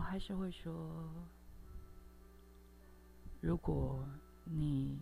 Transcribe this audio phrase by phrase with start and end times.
[0.00, 0.72] 我还是会说，
[3.42, 4.02] 如果
[4.44, 4.98] 你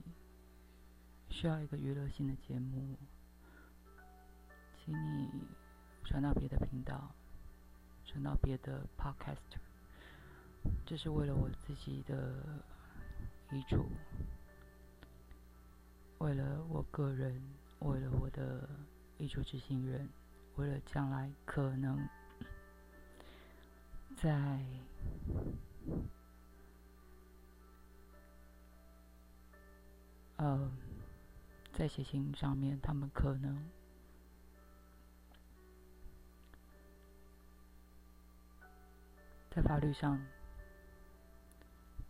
[1.30, 2.96] 需要一个娱乐性的节目，
[4.76, 5.30] 请你
[6.02, 7.14] 转到别的频道，
[8.06, 9.36] 转到别的 podcast。
[10.84, 12.42] 这是为了我自己的
[13.52, 13.86] 遗嘱，
[16.18, 17.40] 为了我个人，
[17.78, 18.68] 为了我的
[19.16, 20.08] 遗嘱执行人，
[20.56, 21.96] 为了将来可能
[24.16, 24.60] 在
[30.36, 30.70] 呃
[31.72, 33.68] 在写信上面，他们可能
[39.50, 40.20] 在法律上。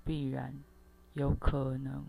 [0.05, 0.55] 必然
[1.13, 2.03] 有可能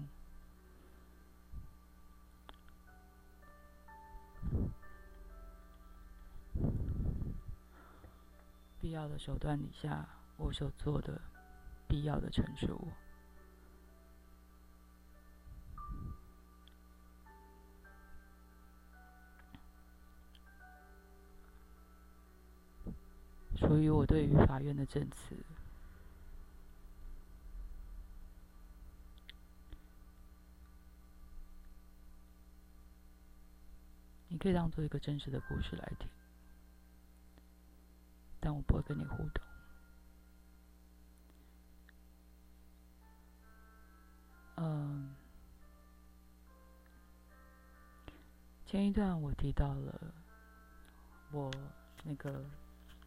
[8.79, 10.07] 必要的手段底下，
[10.39, 11.21] 我所做的
[11.87, 12.87] 必要的陈述。
[23.57, 25.35] 所以，我对于法院的证词。
[34.29, 36.07] 你可以当做一个真实的故事来听，
[38.39, 39.48] 但我不会跟你互动。
[44.61, 45.15] 嗯，
[48.65, 50.13] 前一段我提到了
[51.31, 51.49] 我
[52.03, 52.43] 那个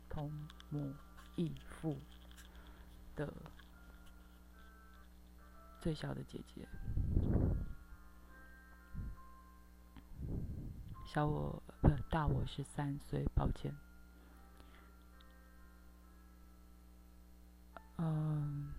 [0.09, 0.33] 同
[0.70, 0.94] 母
[1.36, 1.98] 异父
[3.14, 3.31] 的
[5.78, 6.67] 最小的姐姐。
[11.05, 13.77] 小我不大我十三岁，抱歉。
[17.99, 18.72] 嗯，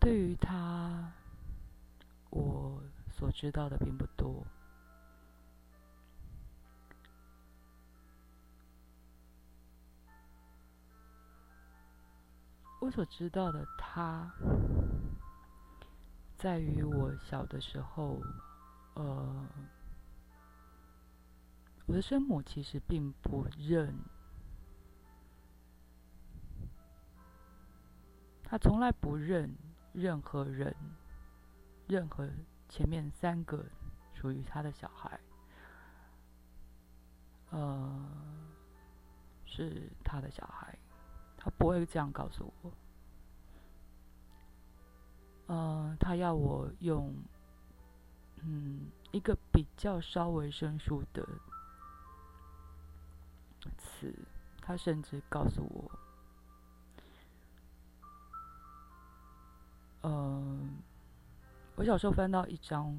[0.00, 1.12] 对于他，
[2.30, 4.44] 我所知道的并不多。
[12.80, 14.32] 我所知道的他，
[16.38, 18.20] 在于我小的时候。
[18.94, 19.46] 呃，
[21.86, 23.94] 我的生母其实并不认，
[28.42, 29.54] 她从来不认
[30.00, 30.74] 任何人，
[31.86, 32.28] 任何
[32.68, 33.64] 前面三个
[34.14, 35.20] 属于他的小孩，
[37.50, 38.08] 呃，
[39.44, 40.78] 是他的小孩，
[41.36, 42.72] 他不会这样告诉我。
[45.46, 47.14] 呃，他要我用。
[48.42, 51.28] 嗯，一个比较稍微生疏的
[53.76, 54.14] 词，
[54.62, 55.90] 他甚至告诉我，
[60.02, 60.68] 嗯、呃，
[61.76, 62.96] 我小时候翻到一张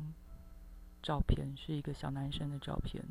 [1.01, 3.03] 照片，是一个小男生的照片，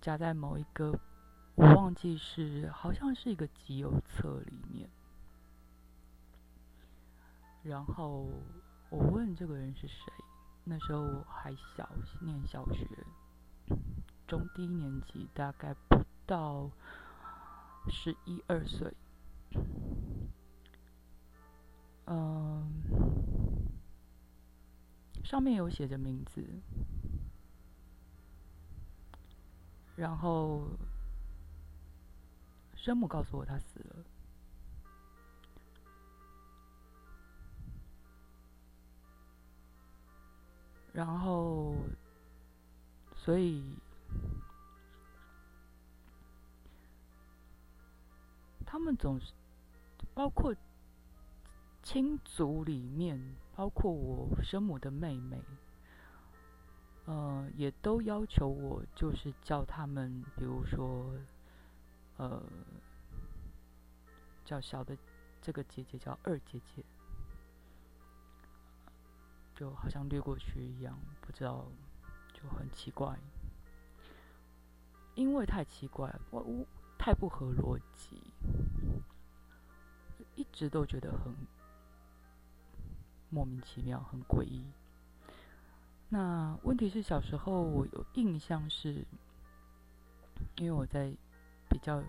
[0.00, 0.98] 夹在某一个，
[1.56, 4.88] 我忘记是，好像是一个集邮册里面。
[7.64, 8.28] 然后
[8.90, 10.12] 我问这个人是谁，
[10.64, 11.88] 那时候我还小，
[12.20, 12.86] 念小学，
[14.26, 16.70] 中低年级，大概不到
[17.88, 18.92] 十一二岁。
[22.06, 22.82] 嗯，
[25.24, 26.42] 上面有写着名字，
[29.96, 30.68] 然后
[32.74, 33.96] 生母告诉我他死了。
[40.94, 41.74] 然后，
[43.14, 43.62] 所以，
[48.70, 49.32] 他们总是
[50.14, 50.54] 包括
[51.82, 53.18] 亲族里面，
[53.56, 55.40] 包括我生母的妹妹，
[57.06, 61.10] 呃，也都要求我，就是叫他们，比如说，
[62.18, 62.42] 呃，
[64.44, 64.94] 叫小的
[65.40, 66.84] 这个姐姐叫二姐姐。
[69.54, 71.64] 就好像略过去一样，不知道，
[72.34, 73.18] 就很奇怪，
[75.14, 76.66] 因为太奇怪，我我
[77.08, 78.20] 太不合逻辑，
[80.34, 81.34] 一直都觉得很
[83.30, 84.62] 莫名其妙，很诡异。
[86.10, 89.06] 那问题是小时候我有印象是，
[90.56, 91.10] 因为我在
[91.70, 92.04] 比较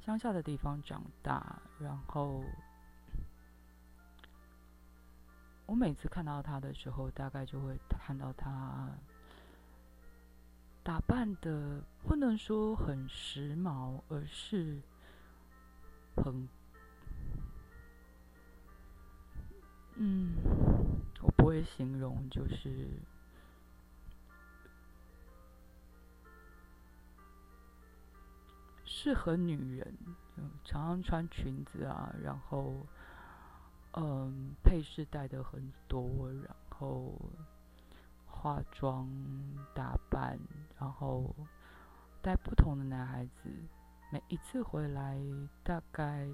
[0.00, 2.42] 乡下的地方长大，然后。
[5.66, 8.88] 我每次看到他的时候，大概就会看到他
[10.84, 14.80] 打扮的不能说很时髦，而是
[16.16, 16.48] 很，
[19.94, 20.34] 嗯，
[21.22, 22.88] 我不会形容，就是
[28.84, 29.94] 适合女人，
[30.64, 32.84] 常常穿裙子啊，然后，
[33.92, 37.14] 嗯，配饰戴的很多，然后。
[38.44, 39.08] 化妆
[39.72, 40.36] 打扮，
[40.82, 41.32] 然后
[42.20, 43.48] 带不同的男孩子，
[44.10, 45.16] 每一次回来
[45.62, 46.28] 大概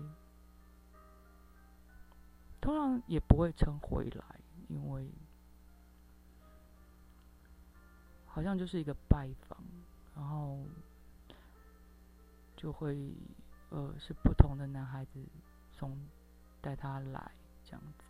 [2.58, 4.24] 通常也不会称回来，
[4.68, 5.06] 因为
[8.24, 9.62] 好像就是一个拜访，
[10.16, 10.64] 然后
[12.56, 13.12] 就会
[13.68, 15.22] 呃是不同的男孩子
[15.72, 15.94] 送
[16.62, 17.30] 带他来
[17.62, 18.07] 这样子。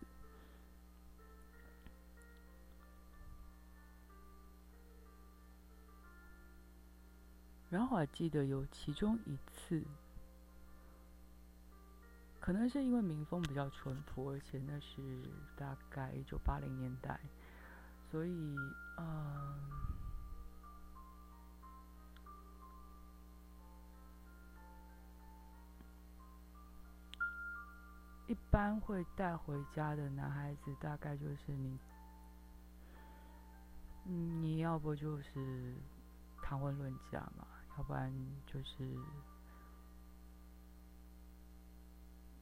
[7.69, 9.83] 然后我还记得有其中一次，
[12.39, 15.21] 可能是因为民风比较淳朴，而且那是
[15.55, 17.19] 大概一九八零年代，
[18.09, 18.55] 所以
[18.97, 19.69] 嗯，
[28.25, 31.77] 一般会带回家的男孩子，大概就是你，
[34.05, 35.75] 你要不就是
[36.41, 37.45] 谈婚论嫁嘛。
[37.79, 38.13] 要不然
[38.45, 38.83] 就是，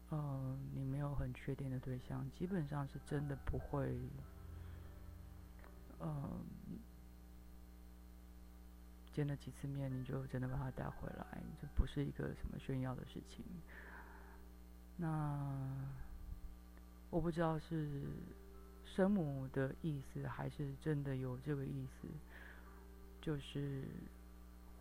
[0.09, 3.95] 嗯、你没有很确定的对象，基本上是真的不会，
[5.99, 6.43] 嗯、
[9.13, 13.45] 见了几次面你就真的把他带回来，这不是一个什么炫耀的事情。
[14.95, 15.39] 那
[17.11, 18.01] 我不知道是
[18.83, 22.07] 生母的意思，还是真的有这个意思，
[23.21, 23.83] 就是。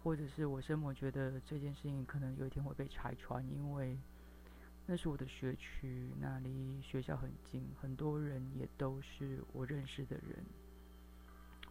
[0.07, 3.99] 或者是我生母觉得这件事情可能有一天会被拆穿，因为
[4.87, 10.45] 那是我的学区，那离学校很近，很多人也都是我认识的人，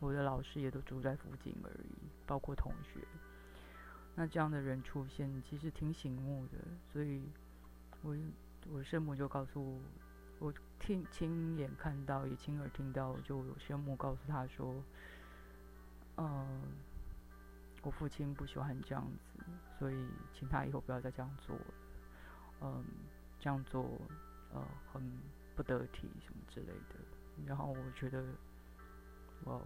[0.02, 1.96] 我的老师也都住在附近而已，
[2.26, 3.00] 包括同学。
[4.16, 6.58] 那这样的人出现其实挺醒目的，
[6.92, 7.24] 所以
[8.02, 8.18] 我
[8.70, 14.84] 我生母就告诉我，我听亲眼看到也亲耳听到，就我生母告诉他说，
[16.18, 16.62] 嗯。
[17.86, 19.40] 我父亲不喜欢这样子，
[19.78, 21.66] 所以请他以后不要再这样做了。
[22.62, 22.84] 嗯，
[23.40, 23.84] 这样做
[24.52, 25.02] 呃很
[25.56, 26.96] 不得体什么之类的。
[27.46, 28.26] 然后我觉得，
[29.44, 29.62] 我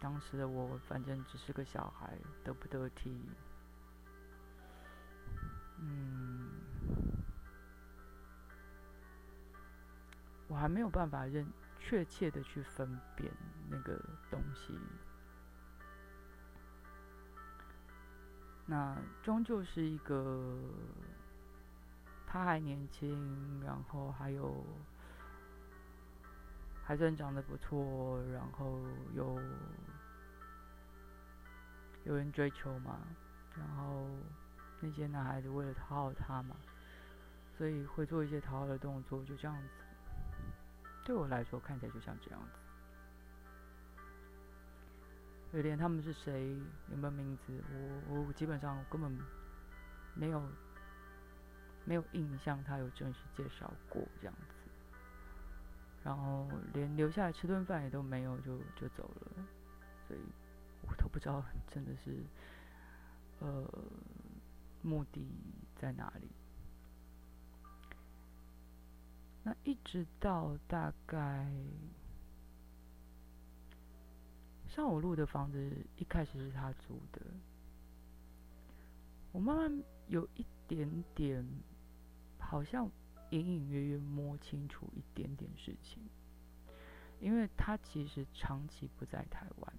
[0.00, 3.20] 当时的我反正只是个小孩，得不得体，
[5.76, 6.48] 嗯，
[10.48, 11.46] 我还没有办法认
[11.78, 13.30] 确切的去分辨
[13.68, 14.00] 那个
[14.30, 14.72] 东西。
[18.70, 20.54] 那终究是一个，
[22.26, 24.62] 他还年轻，然后还有
[26.84, 28.78] 还算长得不错，然后
[29.14, 29.40] 有
[32.04, 32.98] 有人追求嘛，
[33.56, 34.06] 然后
[34.80, 36.54] 那些男孩子为了讨好他嘛，
[37.56, 39.68] 所以会做一些讨好的动作，就这样子。
[41.06, 42.57] 对我来说，看起来就像这样子。
[45.50, 46.54] 就连他们是谁，
[46.90, 47.62] 有没有名字，
[48.10, 49.10] 我我基本上根本
[50.14, 50.42] 没有
[51.86, 54.54] 没有印象，他有正式介绍过这样子，
[56.04, 59.32] 然后连留下来吃顿饭也都没有，就就走了，
[60.06, 60.20] 所以
[60.82, 62.22] 我都不知道 真的是
[63.38, 63.64] 呃
[64.82, 65.26] 目的
[65.76, 66.28] 在哪里。
[69.44, 71.50] 那一直到大概。
[74.78, 77.20] 上我录的房子一开始是他租的，
[79.32, 81.44] 我慢慢有一点点，
[82.38, 82.88] 好像
[83.30, 86.00] 隐隐约约摸清楚一点点事情，
[87.18, 89.74] 因为他其实长期不在台湾，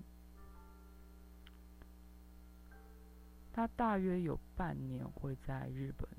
[3.53, 6.10] 他大约有半年会在日本，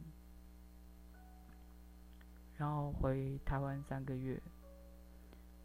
[2.56, 4.40] 然后回台湾三个月，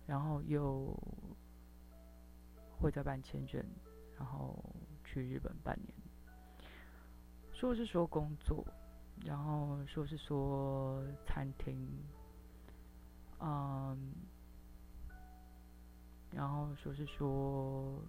[0.05, 0.93] 然后又。
[2.79, 3.63] 会再办签证，
[4.17, 4.57] 然后
[5.03, 5.93] 去日本半年。
[7.51, 8.65] 说是说工作，
[9.23, 11.87] 然后说是说餐厅，
[13.39, 14.13] 嗯，
[16.31, 18.01] 然后说是说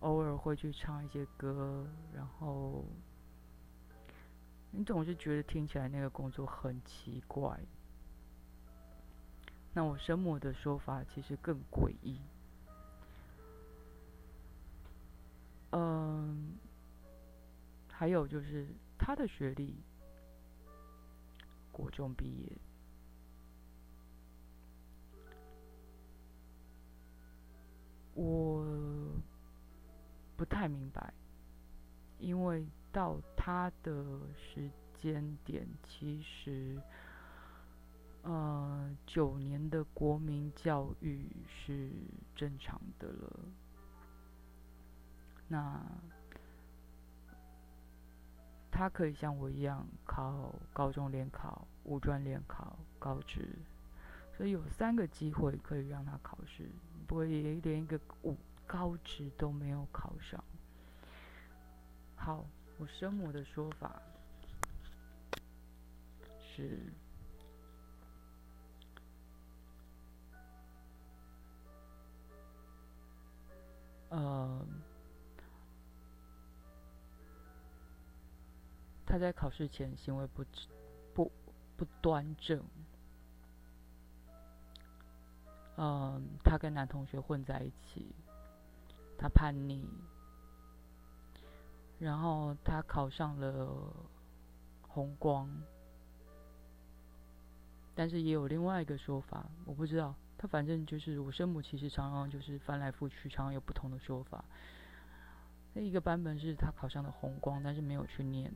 [0.00, 2.84] 偶尔会去唱一些歌，然后
[4.70, 7.58] 你总是觉得听起来那个工作很奇怪。
[9.78, 12.20] 那我生母的说法其实更诡异。
[15.70, 16.58] 嗯，
[17.88, 18.66] 还有就是
[18.98, 19.76] 他的学历，
[21.70, 22.52] 国中毕业，
[28.14, 28.66] 我
[30.36, 31.14] 不太明白，
[32.18, 33.94] 因为到他的
[34.34, 36.76] 时间点，其实。
[38.22, 41.90] 呃，九年的国民教育是
[42.34, 43.40] 正常的了。
[45.46, 45.80] 那
[48.70, 53.48] 他可以像我一样考高中联考、五专联考、高职，
[54.36, 56.68] 所以有三个机会可以让他考试，
[57.06, 60.44] 不过也连一个五高职都没有考上。
[62.14, 62.44] 好，
[62.76, 64.02] 我生母的说法
[66.38, 66.92] 是。
[74.10, 74.66] 呃，
[79.04, 80.44] 他在考试前行为不
[81.14, 81.30] 不
[81.76, 82.62] 不端正。
[85.76, 88.14] 呃，他跟男同学混在一起，
[89.16, 89.86] 他叛逆，
[91.98, 93.94] 然后他考上了
[94.82, 95.48] 红光，
[97.94, 100.14] 但是也有另外一个说法，我不知道。
[100.38, 104.44] 他反正就是我生母，其实常常就是翻来覆去，常常有不同的说法。
[105.74, 108.52] 那一个版本是他考上了红光，但是没有去念，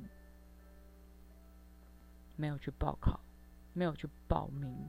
[2.37, 3.21] 没有去报考，
[3.75, 4.89] 没有去报名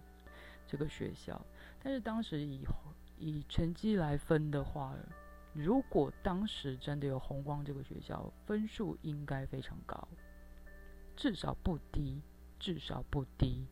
[0.68, 1.44] 这个学校。
[1.82, 2.64] 但是当时以
[3.18, 4.96] 以成绩来分的话，
[5.54, 10.08] 如果当时真的有红光这个学校，分数应该非常高，
[11.16, 12.22] 至少不低，
[12.60, 13.68] 至少不低。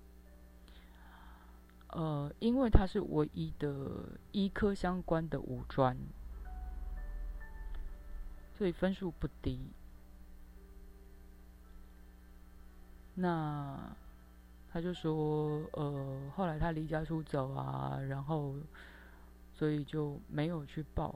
[1.92, 5.98] 呃，因为它是唯一的医科相关的五专，
[8.58, 9.60] 所以分数不低。
[13.16, 13.94] 那
[14.72, 18.56] 他就说，呃，后来他离家出走啊，然后
[19.54, 21.14] 所以就没有去报。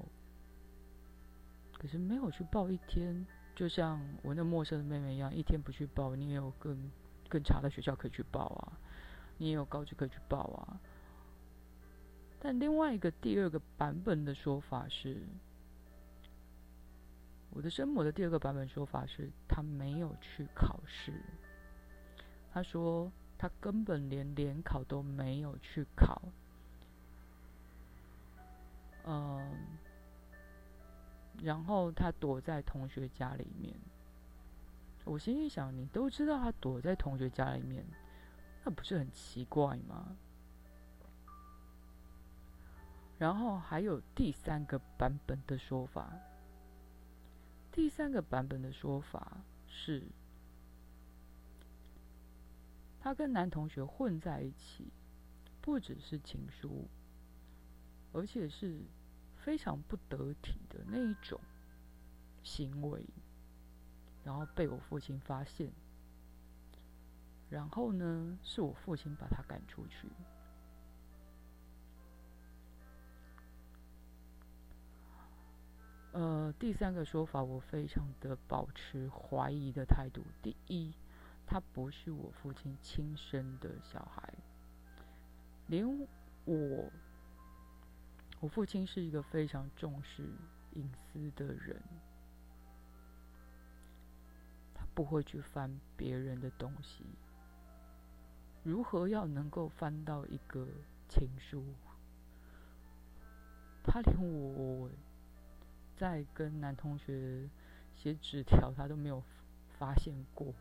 [1.78, 6.92] 可是没有去报一天，就像我那陌生的妹妹一样，一天不去报，你也有更
[7.30, 8.78] 更差的学校可以去报啊。
[9.38, 10.80] 你也有高职可以去报啊，
[12.40, 15.22] 但另外一个第二个版本的说法是，
[17.50, 21.14] 我的生母的第二个版本说法是，他没有去考试。
[22.54, 26.22] 他说他根本连联考都没有去考。
[29.06, 29.54] 嗯，
[31.44, 33.76] 然后他躲在同学家里面。
[35.04, 37.86] 我心里想，你都知道他躲在同学家里面。
[38.66, 40.18] 那不是很奇怪吗？
[43.20, 46.12] 然后还有第三个版本的说法。
[47.72, 50.04] 第三个版本的说法是，
[53.00, 54.92] 他跟男同学混在一起，
[55.62, 56.88] 不只是情书，
[58.14, 58.82] 而且是
[59.36, 61.40] 非常不得体的那一种
[62.42, 63.06] 行为，
[64.24, 65.72] 然后被我父亲发现。
[67.50, 70.10] 然后呢，是我父亲把他赶出去。
[76.12, 80.24] 呃，第三个说法，我非常的保持怀疑的态度。
[80.42, 80.94] 第一，
[81.46, 84.34] 他不是我父亲亲生的小孩，
[85.68, 85.86] 连
[86.46, 86.90] 我，
[88.40, 90.24] 我父亲是一个非常重视
[90.72, 91.82] 隐私的人，
[94.74, 97.04] 他不会去翻别人的东西。
[98.66, 100.68] 如何要能够翻到一个
[101.08, 101.64] 情书？
[103.84, 104.90] 他连我
[105.96, 107.48] 在跟男同学
[107.96, 109.22] 写纸条，他都没有
[109.78, 110.52] 发现过。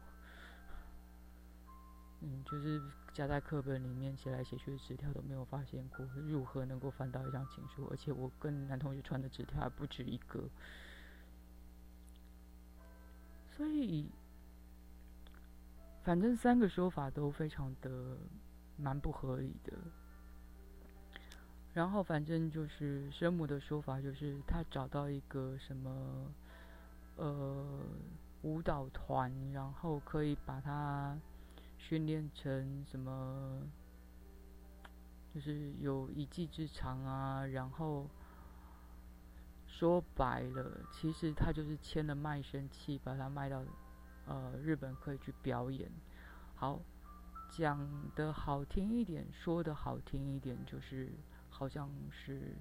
[2.21, 2.79] 嗯，就是
[3.15, 7.89] 夹在课本里面写来写去的纸条都没有发现过，如何能够翻到一张情书？
[7.91, 10.47] 而且我跟男同学传的纸条还不止一个，
[13.57, 14.11] 所以。
[16.05, 18.19] 反正三个说法都非常的
[18.77, 19.73] 蛮不合理的。
[21.73, 26.31] 然后反正就是生母的说法，就是他找到一个什么
[27.17, 27.81] 呃
[28.43, 31.19] 舞蹈团，然后可以把他
[31.79, 33.63] 训练成什么，
[35.35, 37.47] 就是有一技之长啊。
[37.47, 38.07] 然后
[39.67, 43.65] 说白了，其实他就是签了卖身契，把他卖到。
[44.27, 45.91] 呃，日本可以去表演。
[46.55, 46.81] 好，
[47.51, 51.13] 讲的好听一点，说的好听一点，就是
[51.51, 52.57] 好像是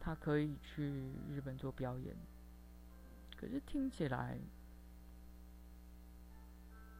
[0.00, 2.16] 他可以去日本做表演。
[3.36, 4.38] 可是听起来，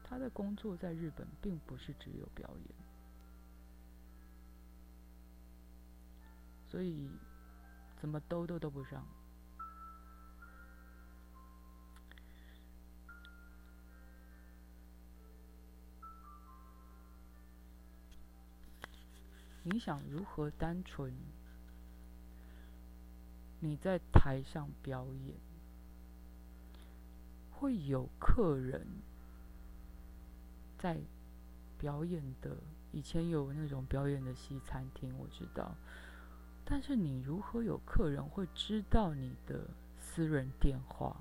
[0.04, 2.74] 他的工作在日本并不是只有表演，
[6.64, 7.10] 所以
[7.96, 9.04] 怎么兜都兜不上。
[19.70, 21.12] 你想如何单纯？
[23.60, 25.36] 你在台上表演，
[27.50, 28.86] 会有客人
[30.78, 30.98] 在
[31.76, 32.56] 表演的。
[32.92, 35.74] 以前有那种表演的西餐厅，我知道。
[36.64, 41.14] 但是你如何有客人会知道你的私人电话？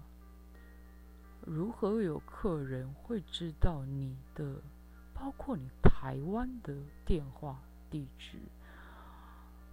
[1.42, 4.62] 如何有客人会知道你的，
[5.14, 6.74] 包括你台湾的
[7.06, 7.62] 电话？
[7.90, 8.38] 地址，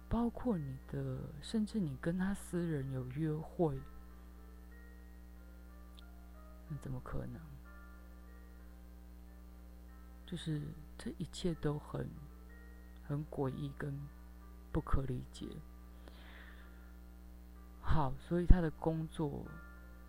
[0.07, 3.79] 包括你的，甚至你跟他私人有约会，
[6.69, 7.41] 那怎么可能？
[10.25, 10.61] 就是
[10.97, 12.09] 这一切都很
[13.07, 13.99] 很诡异跟
[14.71, 15.47] 不可理解。
[17.81, 19.45] 好，所以他的工作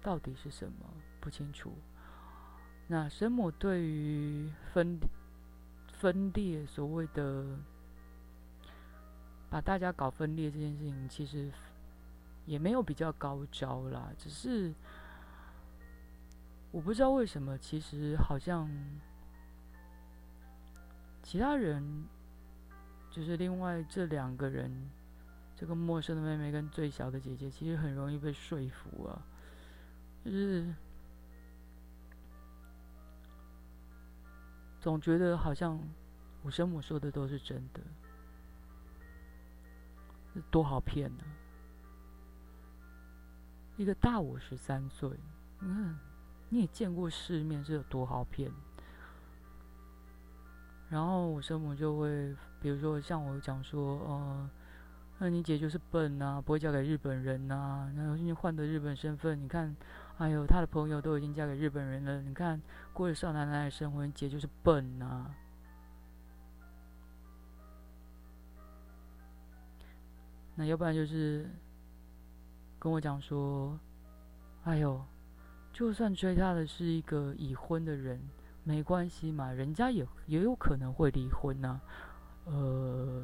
[0.01, 0.87] 到底是什么？
[1.21, 1.73] 不清楚。
[2.87, 4.99] 那神母对于分
[5.93, 7.59] 分裂所谓的。
[9.49, 11.51] 把大家搞分裂这件事情，其实
[12.45, 14.13] 也没有比较高招啦。
[14.19, 14.75] 只是
[16.71, 18.69] 我不知道为什么，其实好像
[21.23, 22.05] 其他人，
[23.11, 24.91] 就是另外这两个人，
[25.57, 29.23] 这个陌生的妹妹跟最小的姐姐，其实很容易被说服啊。
[30.25, 30.75] 就是
[34.81, 35.81] 总觉得好像
[36.43, 37.81] 我生母说的都是真的。
[40.51, 41.25] 多好骗呢！
[43.77, 45.11] 一个大我十三岁，
[45.61, 45.99] 嗯，
[46.49, 48.51] 你也见过世面，是有多好骗？
[50.89, 54.51] 然后我生母就会，比如说像我讲说，呃，
[55.19, 57.93] 那你姐就是笨呐，不会嫁给日本人呐。
[57.97, 59.77] 然后你换的日本身份，你看，
[60.19, 65.35] 哎呦，他的朋友都已经嫁给日本人了，你看过着少奶奶的生活，你姐就是笨呐。
[70.59, 71.47] 那要不然就是
[72.79, 73.79] 跟我讲说，
[74.65, 75.05] 哎呦，
[75.71, 78.19] 就算追她的是一个已婚的人，
[78.65, 81.79] 没关系嘛，人家也也有可能会离婚呐。
[82.47, 83.23] 呃，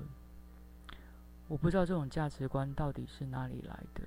[1.49, 4.03] 我不知道这种价值观到底是哪里来的。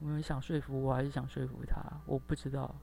[0.00, 2.74] 我们想说服我还是想说服他，我不知道。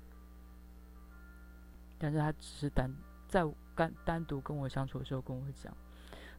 [2.00, 2.90] 但是他只是单
[3.28, 5.76] 在单单独跟我相处的时候跟我讲，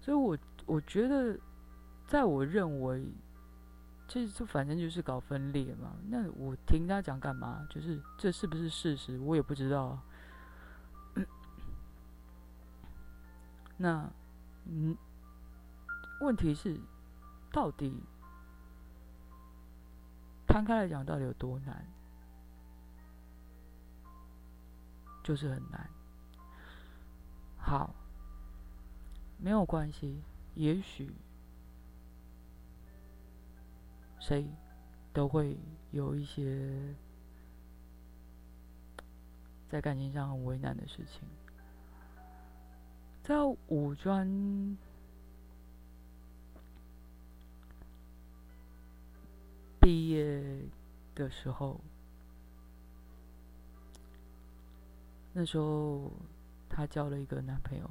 [0.01, 1.39] 所以我我觉得，
[2.07, 3.07] 在我认为。
[4.09, 7.67] 其实就反正就是搞分裂嘛，那我听他讲干嘛？
[7.71, 9.99] 就是这是不是事实，我也不知道。
[13.79, 14.09] 那，
[14.67, 14.97] 嗯，
[16.21, 16.79] 问题是，
[17.51, 18.03] 到底
[20.47, 21.87] 摊开来讲，到底有多难？
[25.25, 25.89] 就是很难。
[27.57, 27.95] 好，
[29.39, 30.23] 没有关系，
[30.55, 31.11] 也许。
[34.23, 34.47] 谁
[35.13, 35.59] 都会
[35.91, 36.95] 有一些
[39.69, 41.29] 在感情上很为难的事情。
[43.25, 43.35] 在
[43.67, 44.79] 五专
[49.81, 50.41] 毕业
[51.17, 51.81] 的时候，
[55.33, 56.13] 那时候
[56.69, 57.91] 她交了一个男朋友。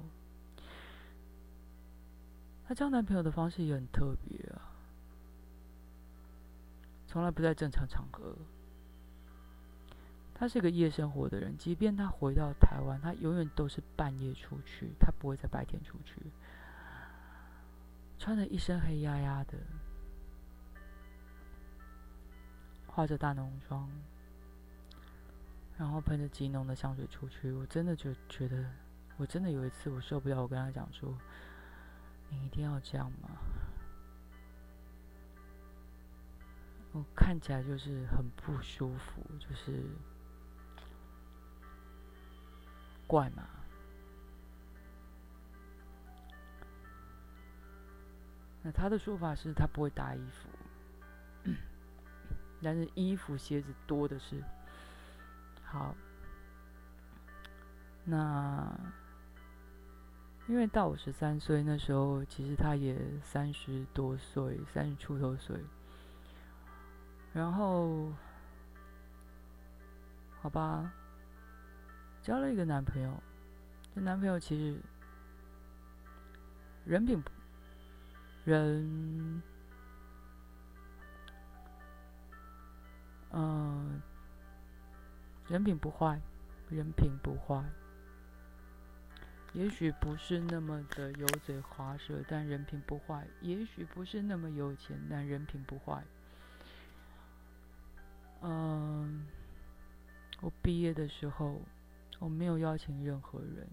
[2.65, 4.70] 她交男朋友的方式也很特别啊。
[7.11, 8.33] 从来不在正常场合。
[10.33, 16.15] 他是个夜生活的人，即便他回到台湾，他永远都是半夜出去，他不会在白天出去。
[18.17, 19.57] 穿着一身黑压压的，
[22.87, 23.89] 化着大浓妆，
[25.77, 27.51] 然后喷着极浓的香水出去。
[27.51, 28.65] 我真的就觉得，
[29.17, 31.13] 我真的有一次我受不了，我跟他讲说
[32.31, 33.29] ：“你一定要这样吗？”
[36.93, 39.83] 我看起来就是很不舒服，就是
[43.07, 43.47] 怪嘛。
[48.61, 51.51] 那他的说法是他不会搭衣服，
[52.61, 54.43] 但是衣服鞋子多的是。
[55.63, 55.95] 好，
[58.03, 58.77] 那
[60.47, 65.57] 因为到我十三岁那时候，其实他也三十多岁，三十出头岁。
[67.33, 68.11] 然后，
[70.41, 70.91] 好吧，
[72.21, 73.23] 交了一个男朋友，
[73.95, 74.79] 这男朋友其实
[76.83, 77.31] 人品不，
[78.43, 79.41] 人，
[83.31, 84.01] 嗯、
[85.47, 86.19] 人品不坏，
[86.69, 87.63] 人品不坏。
[89.53, 96.03] 也许不是那么的油嘴滑舌，但人品不坏；也许不是那么有钱，但人品不坏。
[98.41, 99.25] 嗯，
[100.41, 101.61] 我毕业的时候，
[102.19, 103.67] 我没有邀请任何人，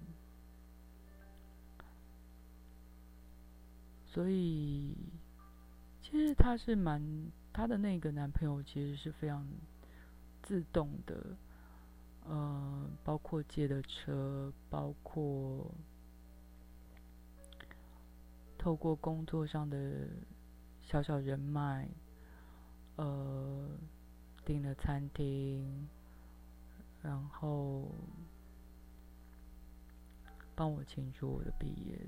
[4.07, 4.94] 所以
[6.02, 7.02] 其实他是蛮，
[7.52, 9.46] 他的那个男朋友其实是非常
[10.42, 11.37] 自动的。
[12.24, 15.72] 呃，包括借的车，包括
[18.59, 20.07] 透过工作上的
[20.83, 21.88] 小小人脉，
[22.96, 23.66] 呃，
[24.48, 25.87] 订了餐厅，
[27.02, 27.87] 然后
[30.54, 32.00] 帮我庆祝我的毕业。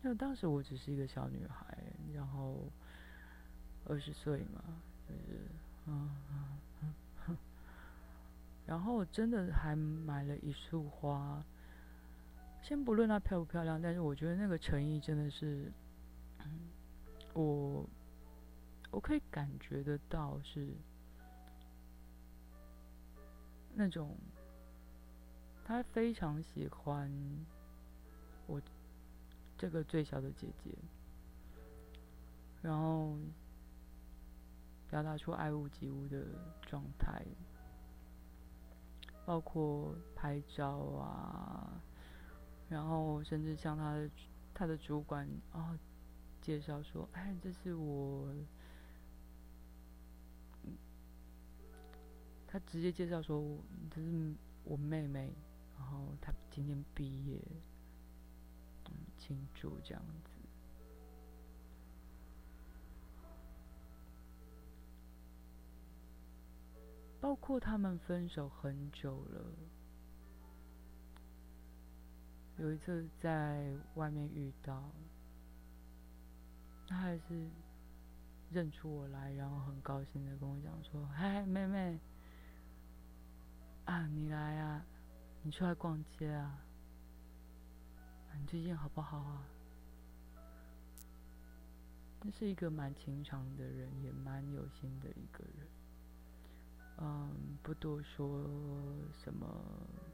[0.00, 1.76] 那当时我只是一个小女孩，
[2.14, 2.72] 然后
[3.84, 4.64] 二十岁嘛，
[5.06, 5.42] 就是
[5.84, 6.10] 嗯
[7.26, 7.36] 嗯。
[8.64, 11.44] 然后真的还买了一束花，
[12.62, 15.70] 先不论它漂不漂亮，但是我觉得那个诚意真的是，
[17.34, 17.86] 我
[18.90, 20.72] 我可以感觉得到是
[23.74, 24.16] 那种
[25.64, 27.10] 他非常喜欢
[28.46, 28.60] 我
[29.56, 30.70] 这个最小的姐姐，
[32.62, 33.16] 然后
[34.88, 36.24] 表达出爱屋及乌的
[36.62, 37.24] 状态。
[39.26, 41.80] 包括拍照啊，
[42.68, 44.10] 然后甚至向他的
[44.52, 45.78] 他的主管啊、
[46.40, 48.34] 介绍说：“哎，这是我。”
[52.52, 53.58] 他直接介绍说
[53.94, 54.34] ：“这是
[54.64, 55.32] 我妹妹。”
[55.78, 57.40] 然后他今天毕业，
[58.86, 60.30] 嗯，庆祝这样子。
[67.20, 69.44] 包括他们分手很久了，
[72.58, 74.90] 有一次在外面遇到，
[76.88, 77.48] 他还是
[78.50, 81.98] 认出我来，然后很高兴的跟我讲说：“嗨，妹妹，
[83.90, 84.86] 啊，你来啊，
[85.42, 86.56] 你出来逛街啊，
[88.38, 89.42] 你最近好不好啊？”
[92.22, 95.66] 那是一个蛮情长的人，也蛮有心的一个人。
[96.98, 98.46] 嗯，不多说
[99.12, 99.44] 什么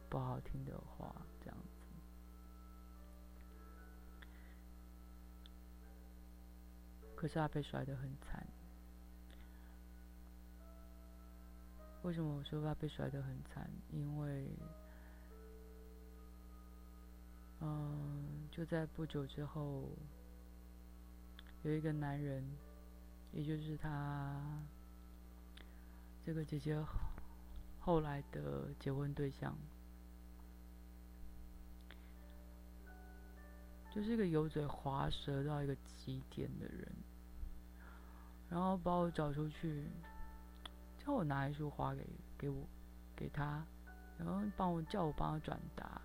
[0.08, 1.84] 不好听的话，这样子。
[7.14, 8.46] 可是他被甩得很惨。
[12.06, 13.68] 为什么我说他被甩得很惨？
[13.90, 14.48] 因为，
[17.58, 19.90] 嗯，就在不久之后，
[21.64, 22.48] 有一个男人，
[23.32, 24.40] 也就是他。
[26.24, 26.80] 这个姐姐
[27.80, 29.56] 后来的结婚对象，
[33.92, 36.88] 就是一个油嘴滑舌到一个极点的人，
[38.48, 39.88] 然后把我找出去，
[41.06, 42.04] 叫我拿一束花给
[42.36, 42.66] 给我
[43.14, 43.64] 给他，
[44.18, 46.00] 然后帮我叫我帮他转达，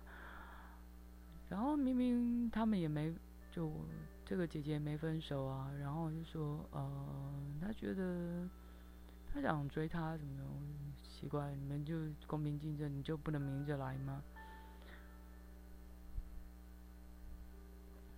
[1.48, 3.12] 然后明明他们也没
[3.50, 3.72] 就
[4.24, 8.48] 这个姐姐没分手啊，然后就说呃，他觉得。
[9.34, 10.44] 他想追她什么的，
[11.02, 14.22] 奇怪，你们就公平竞争，你就不能明着来吗？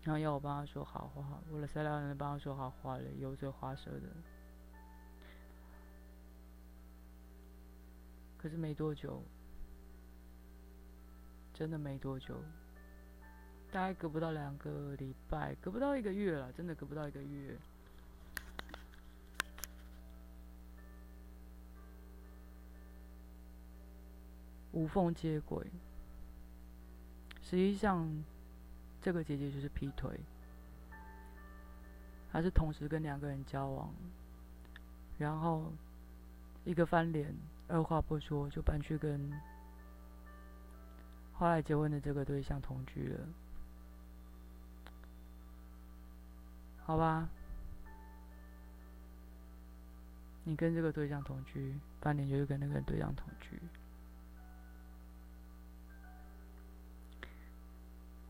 [0.03, 4.09] 然后要我帮他说好话，为了塞两人帮他说好话了，油嘴滑舌的。
[8.45, 9.23] 可是没多久，
[11.55, 12.35] 真的没多久，
[13.73, 17.57] 大概隔不到两个礼拜，隔不到一个月了，真的隔不到一个月。
[24.73, 25.67] 无缝接轨，
[27.43, 28.07] 实际上，
[29.01, 30.21] 这个姐姐就是劈腿，
[32.31, 33.91] 还是同时跟两个人交往，
[35.17, 35.73] 然后
[36.67, 37.35] 一个翻脸，
[37.69, 39.33] 二话不说就搬去跟
[41.33, 43.21] 后来结婚的这个对象同居了，
[46.85, 47.29] 好吧？
[50.45, 53.59] 你跟这个对象同居，半年就是跟那个对象同居。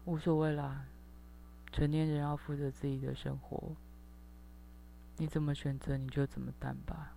[0.05, 0.85] 无所谓啦，
[1.73, 3.75] 成年人要负责自己的生活，
[5.17, 7.14] 你怎么选择你就怎么担吧。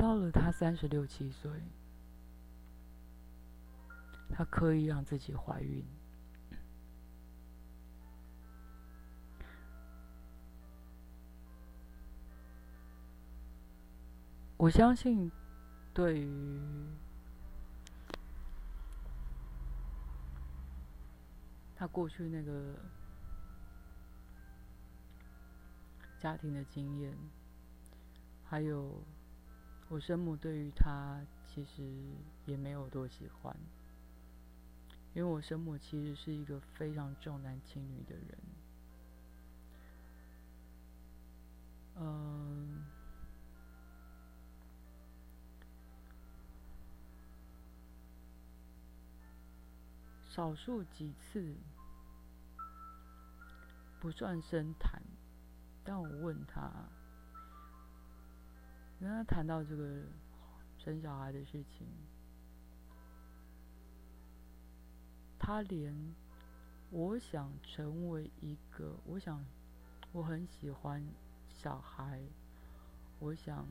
[0.00, 1.50] 到了他三十六七岁，
[4.30, 5.84] 他刻意让自己怀孕。
[14.56, 15.30] 我相信，
[15.92, 16.58] 对于
[21.76, 22.74] 他过去那个
[26.18, 27.14] 家庭的经验，
[28.44, 29.02] 还有
[29.90, 31.82] 我生母对于他其实
[32.46, 33.54] 也没有多喜欢，
[35.14, 38.38] 因为我生母其实是一个非常重男轻女的人，
[41.96, 42.84] 嗯。
[50.28, 51.56] 少数几次
[53.98, 55.02] 不算深谈，
[55.82, 56.70] 但我问他，
[59.00, 60.02] 跟他谈到这个
[60.76, 61.88] 生小孩的事情，
[65.38, 66.14] 他连
[66.90, 69.42] 我想成为一个，我想
[70.12, 71.02] 我很喜欢
[71.48, 72.22] 小孩，
[73.18, 73.66] 我想。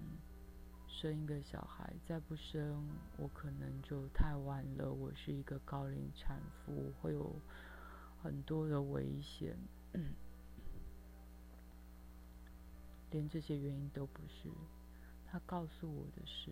[0.91, 2.83] 生一个小孩，再不生，
[3.15, 4.91] 我可能就太晚了。
[4.91, 7.39] 我是一个高龄产妇，会有
[8.21, 9.55] 很多的危险。
[13.11, 14.49] 连这些原因都不是。
[15.31, 16.51] 他告诉我的是，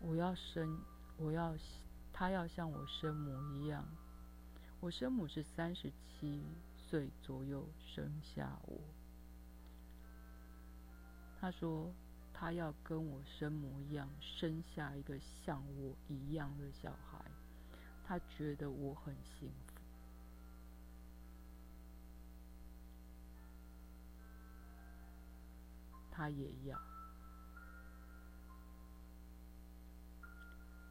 [0.00, 0.80] 我要生，
[1.16, 1.54] 我要
[2.12, 3.84] 他要像我生母一样。
[4.80, 6.42] 我生母是三十七
[6.76, 8.80] 岁左右生下我。
[11.40, 11.92] 他说
[12.34, 17.24] ：“他要跟我生母一样，生下一个像我一样的小孩。
[18.04, 19.67] 他觉得我很幸福。
[26.18, 26.76] 他也要。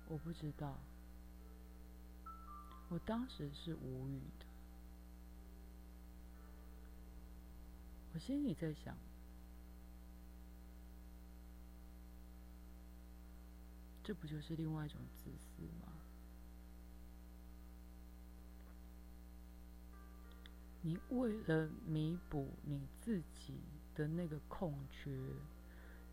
[0.07, 0.79] 我不知道。
[2.87, 4.45] 我当时是无语的。
[8.13, 8.95] 我心里在想。”
[14.01, 15.91] 这不就是另外一种自私吗？
[20.83, 23.59] 你为了弥补你自己
[23.97, 25.11] 的那个空缺，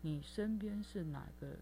[0.01, 1.55] 你身边是哪个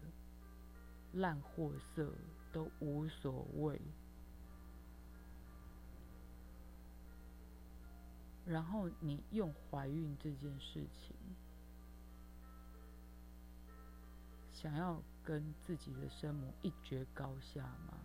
[1.12, 2.10] 烂货色
[2.50, 3.80] 都无所谓，
[8.46, 11.14] 然后你用怀孕这件事情，
[14.50, 15.00] 想要。
[15.26, 17.98] 跟自己的生母一决高下吗？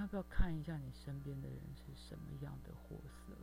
[0.00, 3.34] 要不要看一下你身边的人是什么样的货色？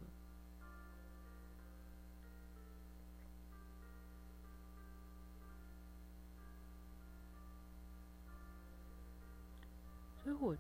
[10.23, 10.57] 所以我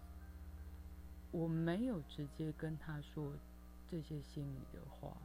[1.31, 3.33] 我没有直接跟他说
[3.87, 5.17] 这些心里的话。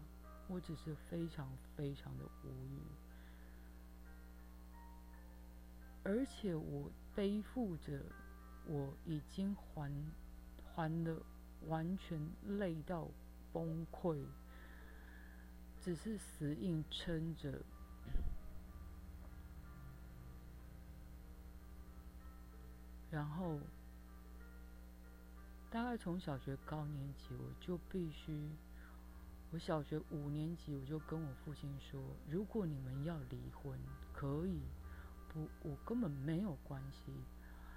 [0.49, 2.83] 我只是非常非常的无语，
[6.05, 8.05] 而且我背负着
[8.67, 9.91] 我已经还
[10.75, 11.17] 还的
[11.67, 12.21] 完全
[12.59, 13.09] 累到
[13.53, 14.25] 崩溃，
[15.81, 17.63] 只是死硬撑着，
[23.11, 23.61] 然后
[25.71, 28.51] 大概从小学高年级我就必须。
[29.51, 33.79] 我小学五年级，我就跟我父亲说：“如果你们要离婚，
[34.11, 34.63] 可以，
[35.29, 37.13] 不，我根本没有关系，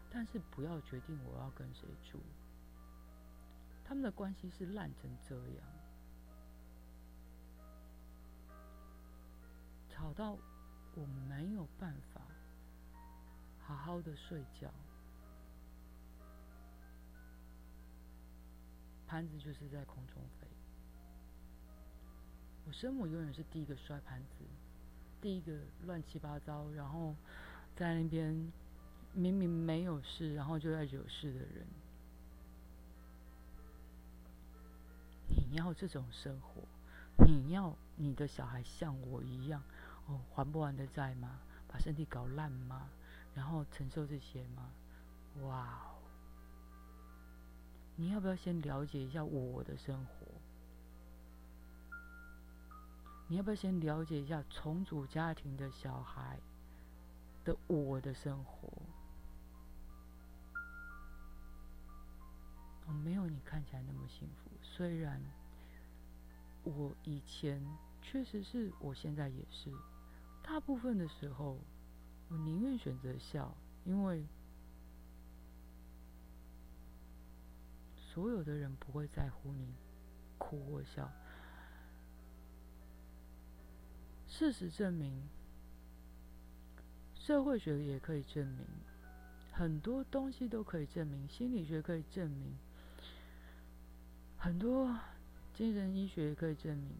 [0.09, 2.21] 但是不要决定我要跟谁住。
[3.87, 5.63] 他们的关系是烂成这样，
[9.89, 10.35] 吵到
[10.95, 12.21] 我没有办法
[13.61, 14.71] 好好的睡觉，
[19.05, 20.47] 盘子就是在空中飞。”
[22.67, 24.43] 我生母永远是第一个摔盘子，
[25.21, 27.15] 第一个乱七八糟，然后
[27.75, 28.51] 在那边
[29.13, 31.67] 明明没有事，然后就在惹事的人。
[35.55, 36.63] 你要这种生活，
[37.25, 39.63] 你要你的小孩像我一样，
[40.05, 41.39] 哦，还不完的债吗？
[41.69, 42.89] 把身体搞烂吗？
[43.33, 44.69] 然后承受这些吗？
[45.43, 45.95] 哇哦！
[47.95, 50.27] 你要不要先了解一下我的生活？
[53.29, 56.37] 你要不要先了解一下重组家庭的小孩
[57.45, 58.69] 的我的生活？
[62.87, 64.51] 我没有你看起来那么幸福。
[64.61, 65.21] 虽然
[66.65, 67.63] 我以前
[68.01, 69.71] 确实是，我现在也是，
[70.43, 71.57] 大部分的时候，
[72.27, 74.25] 我宁愿选择笑，因为
[77.95, 79.73] 所有的人不会在乎你
[80.37, 81.09] 哭或笑。
[84.27, 85.21] 事实证明，
[87.13, 88.65] 社会学也可以证明，
[89.51, 92.57] 很多东西都可以证明，心理学可以证明，
[94.37, 94.99] 很多
[95.55, 96.91] 精神医学也可以证明。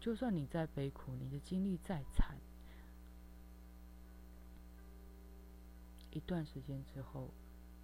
[0.00, 2.38] 就算你再悲苦，你的经历再惨，
[6.12, 7.28] 一段时间之后，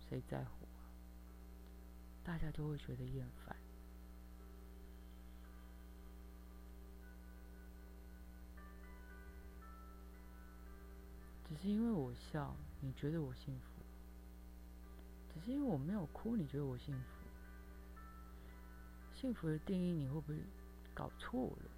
[0.08, 0.66] 谁在乎？
[2.22, 3.56] 大家都会觉得厌烦。
[11.48, 13.73] 只是因为我笑，你觉得我幸福；
[15.34, 17.04] 只是因为我没有哭，你觉得我幸福。
[19.12, 20.38] 幸福的定义，你会不会
[20.94, 21.70] 搞错了？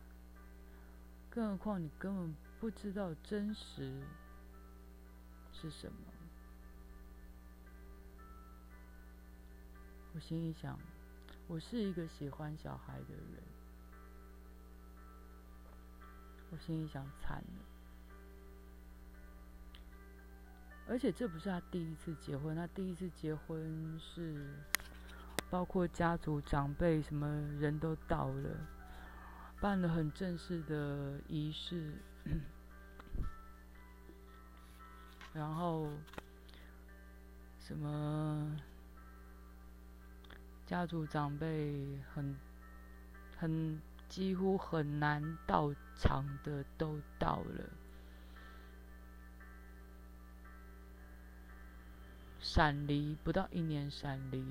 [1.31, 4.03] 更何况你根本不知道真实
[5.53, 5.99] 是什么。
[10.15, 10.79] 我心里想，
[11.47, 13.43] 我是一个喜欢小孩的人。
[16.51, 17.66] 我心里想，惨了。
[20.89, 24.55] 而且这不是他第一次结婚，他第一次结婚是
[25.51, 27.27] 包括家族长辈什么
[27.59, 28.51] 人都到了，
[29.61, 31.93] 办了很正式的仪式，
[35.35, 35.89] 然后
[37.59, 38.57] 什么
[40.67, 42.37] 家族长辈很
[43.37, 47.65] 很几乎很难到场的都到了。
[52.57, 54.43] 闪离不到一年，闪离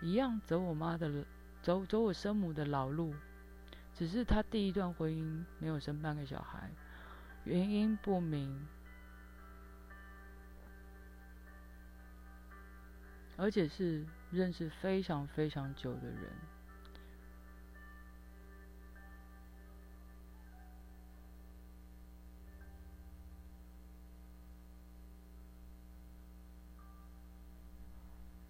[0.00, 1.26] 一样走我妈的，
[1.60, 3.14] 走走我生母的老路，
[3.92, 6.70] 只是他第一段婚姻没有生半个小孩，
[7.44, 8.66] 原因不明，
[13.36, 16.30] 而且是认识非常非常久的人。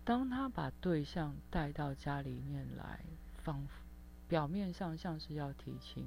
[0.04, 3.00] 当他把对象带到家里面来，
[3.38, 3.82] 仿佛
[4.28, 6.06] 表面上像是要提亲，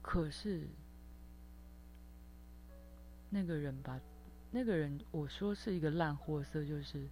[0.00, 0.68] 可是
[3.28, 4.00] 那个人把
[4.52, 7.08] 那个人我说是一个烂货色，就是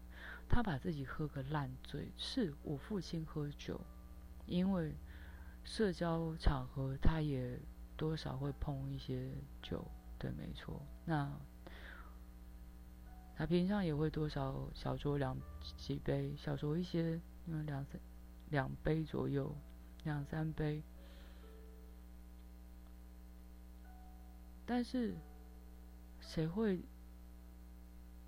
[0.49, 2.13] 他把自己喝个烂醉。
[2.17, 3.81] 是我父亲喝酒，
[4.47, 4.95] 因为
[5.65, 7.59] 社交场合他也
[7.97, 9.85] 多少会碰一些酒，
[10.17, 10.81] 对，没错。
[11.05, 11.37] 那。
[13.37, 15.37] 他平常也会多少小酌两
[15.77, 18.01] 几杯，小酌一些，嗯，两三
[18.51, 19.55] 两杯左右，
[20.05, 20.83] 两三杯。
[24.65, 25.15] 但是，
[26.21, 26.81] 谁会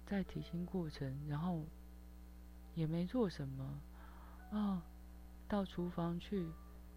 [0.05, 1.65] 在提亲过程，然后
[2.75, 3.81] 也没做什么
[4.51, 4.83] 啊，
[5.49, 6.49] 到厨房去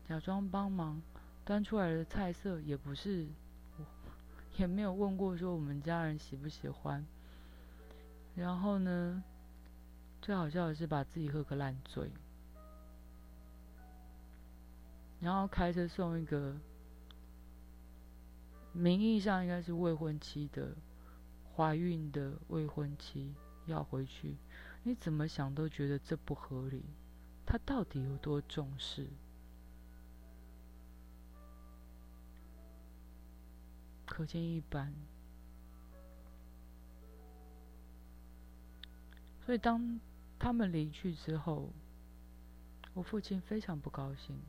[0.08, 1.02] 假装帮忙，
[1.46, 3.28] 端出来的菜色也不是，
[4.58, 7.06] 也没有问过说我们家人喜不喜欢。
[8.40, 9.22] 然后呢，
[10.22, 12.10] 最好笑的是把自己喝个烂醉，
[15.20, 16.56] 然后开车送一个
[18.72, 20.74] 名义上应该是未婚妻的
[21.54, 24.38] 怀孕的未婚妻要回去，
[24.84, 26.86] 你怎么想都觉得这不合理。
[27.46, 29.06] 他到底有多重视？
[34.06, 34.94] 可见一斑。
[39.50, 40.00] 所以，当
[40.38, 41.72] 他们离去之后，
[42.94, 44.40] 我父亲非常不高兴。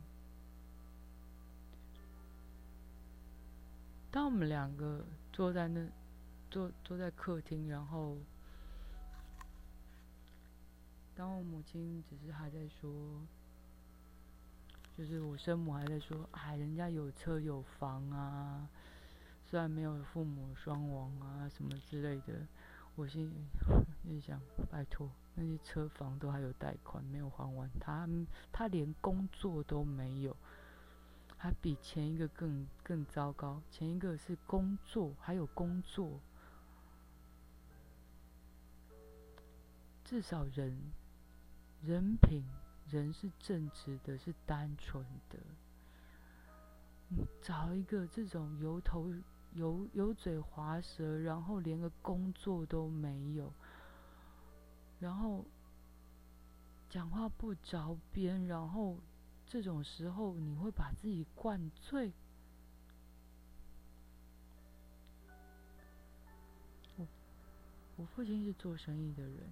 [4.10, 5.88] 当我们两个坐在那，
[6.50, 8.18] 坐坐在客厅，然后，
[11.16, 13.22] 当我母亲只是还在说，
[14.98, 18.68] 就是我生母还在说，哎，人家有车有房啊，
[19.46, 22.46] 虽然没有父母双亡啊，什么之类的。
[22.96, 23.34] 我心里
[24.02, 24.40] 里想，
[24.70, 28.08] 拜托，那些车房都还有贷款没有还完，他
[28.52, 30.36] 他连工作都没有，
[31.36, 33.62] 还比前一个更更糟糕。
[33.70, 36.20] 前一个是工作还有工作，
[40.04, 40.76] 至少人
[41.82, 42.44] 人品
[42.88, 45.38] 人是正直的，是单纯的。
[47.42, 49.12] 找一个这种油头
[49.54, 53.52] 油油嘴滑舌，然后连个工作都没有，
[55.00, 55.44] 然后
[56.90, 58.98] 讲话不着边，然后
[59.46, 62.12] 这种时候你会把自己灌醉。
[66.96, 67.06] 我
[67.96, 69.48] 我父亲是做生意的人，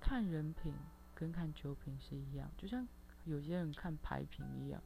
[0.00, 0.72] 看人品
[1.14, 2.88] 跟看酒品是一样，就像
[3.26, 4.82] 有些人看牌品一样。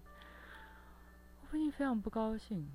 [1.43, 2.69] 我父亲非常不高兴。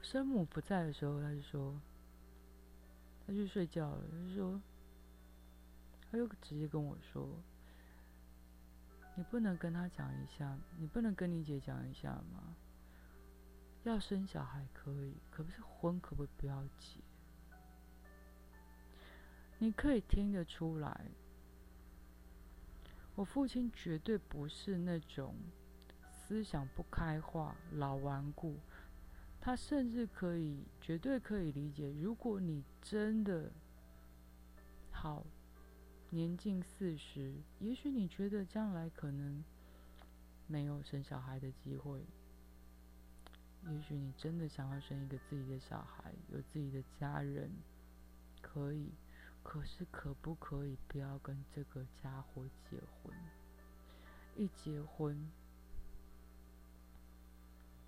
[0.00, 1.74] 生母不在的时候，他就说，
[3.26, 4.04] 他去睡觉了。
[4.10, 4.60] 他就说，
[6.10, 7.28] 他就直接跟我说
[9.16, 12.54] ：“你不能跟他讲一下，你不能跟你姐讲一下吗？
[13.84, 17.00] 要生小孩可以，可不是婚可不可以不要结？
[19.58, 21.06] 你可以听得出来。”
[23.16, 25.34] 我父亲绝对不是那种
[26.10, 28.58] 思想不开化、老顽固，
[29.46, 33.48] 他甚至可以，绝对可以理解，如果你真的
[34.90, 35.24] 好
[36.10, 39.44] 年近四十，也许你觉得将来可能
[40.48, 42.04] 没有生小孩的机会，
[43.68, 47.48] 也许你真的想要生一个自己的小孩，有自己的家人，
[48.42, 48.90] 可以。
[49.44, 53.14] 可是，可不可以不要跟这个家伙结婚？
[54.34, 55.30] 一结婚，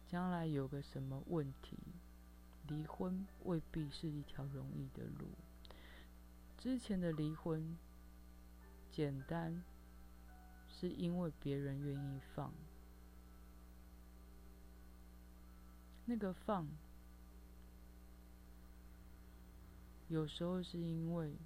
[0.09, 1.77] 将来有个什么问题，
[2.67, 5.29] 离婚未必是一条容易的路。
[6.57, 7.77] 之前的离婚，
[8.91, 9.63] 简单，
[10.69, 12.53] 是因为别人愿意放。
[16.07, 16.67] 那个放。
[20.09, 21.37] 有时候是因为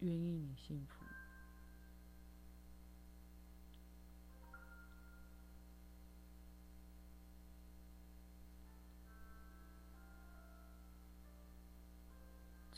[0.00, 0.95] 愿意你幸福，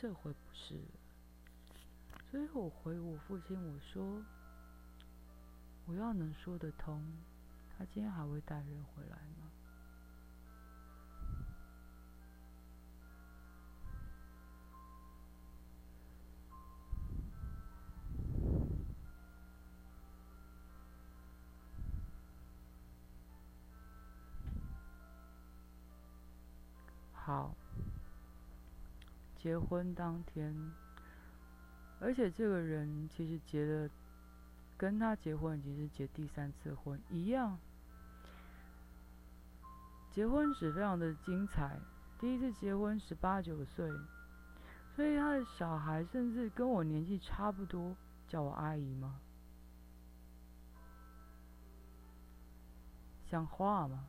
[0.01, 0.81] 这回不是，
[2.31, 4.23] 所以我回我父亲我说，
[5.87, 7.03] 我要能说得通，
[7.77, 9.51] 他今天还会带人回来吗？
[27.13, 27.53] 好，
[29.39, 30.72] 结婚当天，
[32.01, 33.89] 而且这个人其实结了，
[34.76, 37.59] 跟他结婚已经是结第三次婚一样，
[40.11, 41.78] 结婚史非常的精彩。
[42.18, 43.89] 第一次结婚十八九岁，
[44.97, 47.95] 所以他的小孩甚至跟我年纪差不多，
[48.26, 49.20] 叫我阿姨吗？
[53.30, 54.05] 像话吗？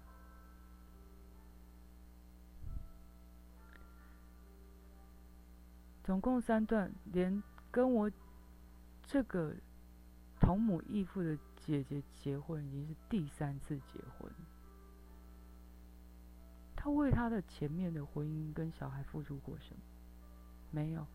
[6.09, 8.09] 总共三段，连跟我
[9.05, 9.53] 这个
[10.39, 14.31] 同母异父的姐姐结婚已经是第三次结婚。
[16.75, 19.81] 他为他的前面的婚姻跟小孩付出过什么？
[20.71, 21.05] 没有。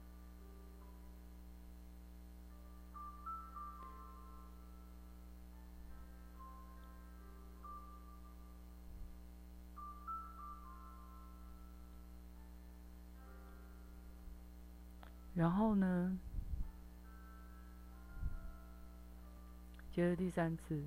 [15.45, 16.19] 然后呢，
[19.93, 20.83] 结了第三次，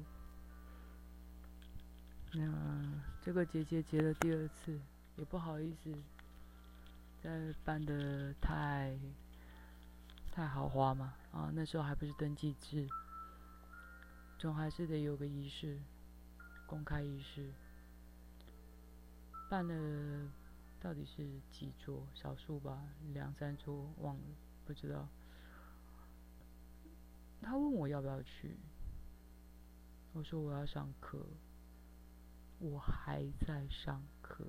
[2.34, 2.41] 那
[3.22, 4.82] 这个姐姐结了第二次，
[5.16, 5.93] 也不好意思，
[7.22, 8.97] 再办得太
[10.32, 12.89] 太豪华嘛，啊，那时候还不是登记制，
[14.39, 15.80] 总还是得有个仪式，
[16.66, 17.53] 公开仪式，
[19.51, 20.32] 办了。
[20.80, 22.08] 到底是几桌？
[22.14, 22.80] 少数吧，
[23.12, 24.22] 两三桌，忘了，
[24.68, 25.07] 不知道。
[27.41, 28.57] 他问我要不要去，
[30.11, 31.26] 我说我要上课，
[32.59, 34.45] 我还在上课，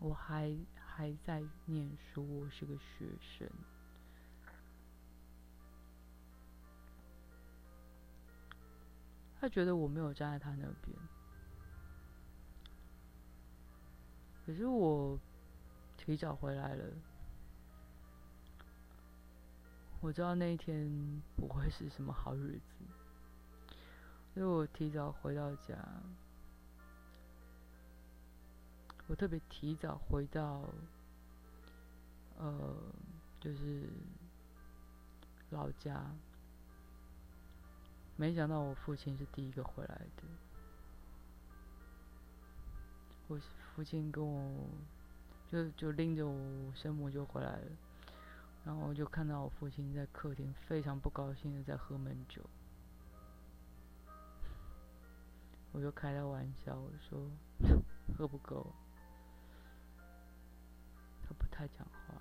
[0.00, 3.50] 我还还在念书，我是个学生。
[9.40, 10.96] 他觉得我没有站在他那边。
[14.44, 15.18] 可是我
[15.96, 16.84] 提早回来了，
[20.06, 23.74] 我知道那一天不会是什么好日子，
[24.32, 25.76] 所以我提早回到家。
[29.08, 30.62] 我特别提早回到，
[32.38, 32.76] 呃，
[33.40, 33.88] 就是
[35.50, 36.00] 老家，
[38.14, 40.22] 没想到我父亲是第一个回来的。
[43.26, 43.36] 我
[43.74, 44.68] 父亲跟我
[45.48, 47.66] 就就拎着我生母就回来了，
[48.66, 52.42] 然后我就看到我父亲在客厅非常不高兴的在喝闷酒。
[55.70, 57.30] 我就开他玩笑，我说
[58.18, 58.74] 喝不够。
[61.22, 62.20] 他不太讲话。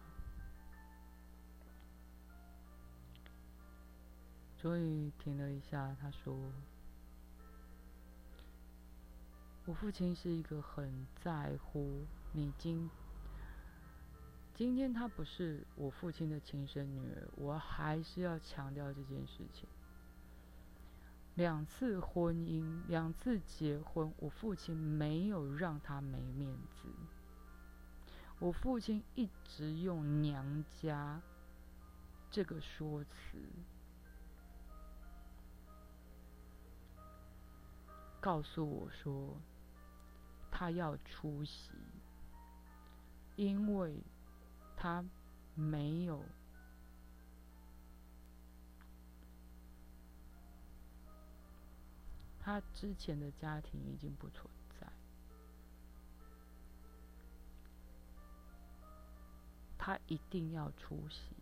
[4.60, 6.38] 终于停了一下，他说
[9.66, 12.88] ：“我父亲是一个很在乎你今
[14.56, 19.68] 今天她不是我父亲的亲生女儿，我还是要强调这件事情。
[21.34, 26.88] 两次婚姻，两次结婚，我父亲没有让他没面子。
[28.40, 31.22] 我父亲一直用娘家
[32.32, 33.38] 这个说辞。”
[38.22, 39.36] 告诉我说，
[40.50, 41.72] 他要出席，
[43.36, 44.02] 因为
[44.76, 45.04] 他
[45.56, 46.24] 没有，
[52.40, 54.48] 他之前的家庭已经不存
[54.80, 54.88] 在，
[59.78, 61.36] 他一定要出席，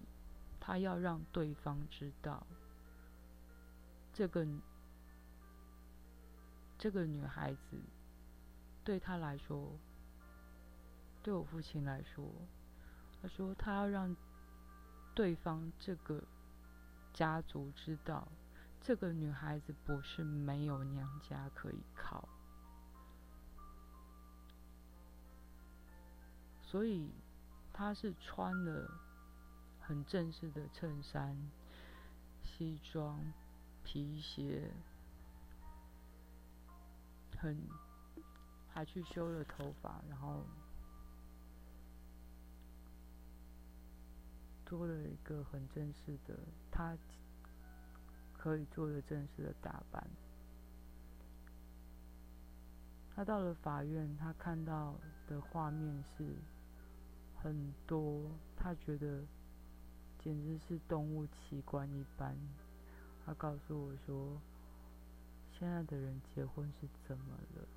[0.59, 2.45] 他要让对方知道
[4.13, 4.47] 这个。
[6.75, 7.79] 这个女孩子
[8.83, 9.71] 对他来说，
[11.21, 12.29] 对我父亲来说，
[13.23, 14.13] 他说他要让
[15.15, 16.21] 对方这个
[17.13, 18.27] 家族知道，
[18.81, 22.27] 这个女孩子不是没有娘家可以靠，
[26.61, 27.09] 所以
[27.71, 28.91] 他是穿了
[29.79, 31.49] 很正式的衬衫、
[32.43, 33.31] 西装、
[33.85, 34.69] 皮鞋。
[37.37, 37.57] 很，
[38.69, 40.45] 还去修了头发，然后
[44.73, 46.35] 做了一个很正式的，
[46.71, 46.97] 他
[48.35, 50.03] 可以做的正式的打扮。
[53.15, 54.95] 他到了法院，他看到
[55.27, 56.33] 的画面是
[57.35, 59.21] 很多，他觉得
[60.17, 62.35] 简直是动物奇观一般。
[63.23, 64.41] 他告诉我说。
[65.59, 67.67] 现在的人结婚是怎么了？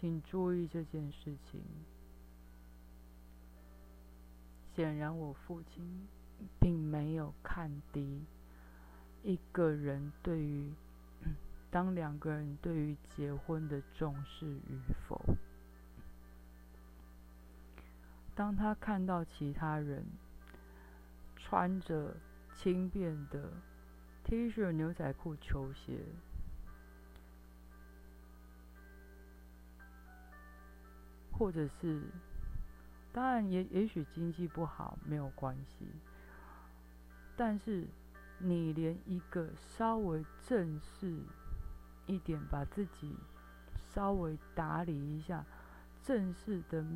[0.00, 1.62] 请注意这件事情。
[4.78, 6.06] 显然，我父亲
[6.60, 8.24] 并没有看低
[9.24, 10.72] 一个人对于
[11.68, 15.20] 当两个人对于结婚的重视与否。
[18.36, 20.04] 当他看到其他人
[21.36, 22.14] 穿着
[22.54, 23.50] 轻便的。
[24.22, 26.04] T 恤、牛仔裤、球鞋，
[31.32, 32.02] 或者是，
[33.18, 35.84] 当然也也许经济不好没有关系，
[37.36, 37.84] 但是
[38.38, 41.18] 你连一个稍微正式
[42.06, 43.16] 一点，把自己
[43.92, 45.44] 稍微打理一下，
[46.00, 46.86] 正式的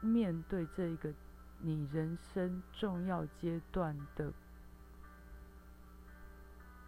[0.00, 1.14] 面对这一个
[1.60, 4.32] 你人生重要阶段的。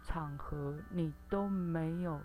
[0.03, 2.19] 场合你都没有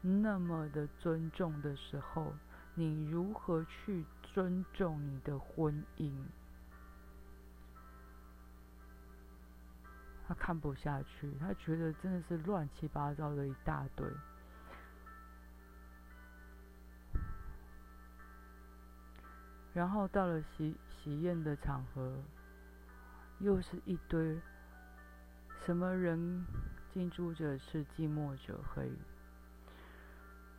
[0.00, 2.32] 那么的尊重的时候，
[2.74, 4.04] 你如何去
[4.36, 6.12] 尊重你的婚姻？
[10.28, 14.06] 他看不下去，他觉得真的是乱七八糟的一大堆。
[19.72, 22.22] 然后到了喜喜宴的场合，
[23.38, 24.38] 又是一堆
[25.64, 26.44] 什么人？
[26.92, 28.92] 近朱者赤，近墨者黑。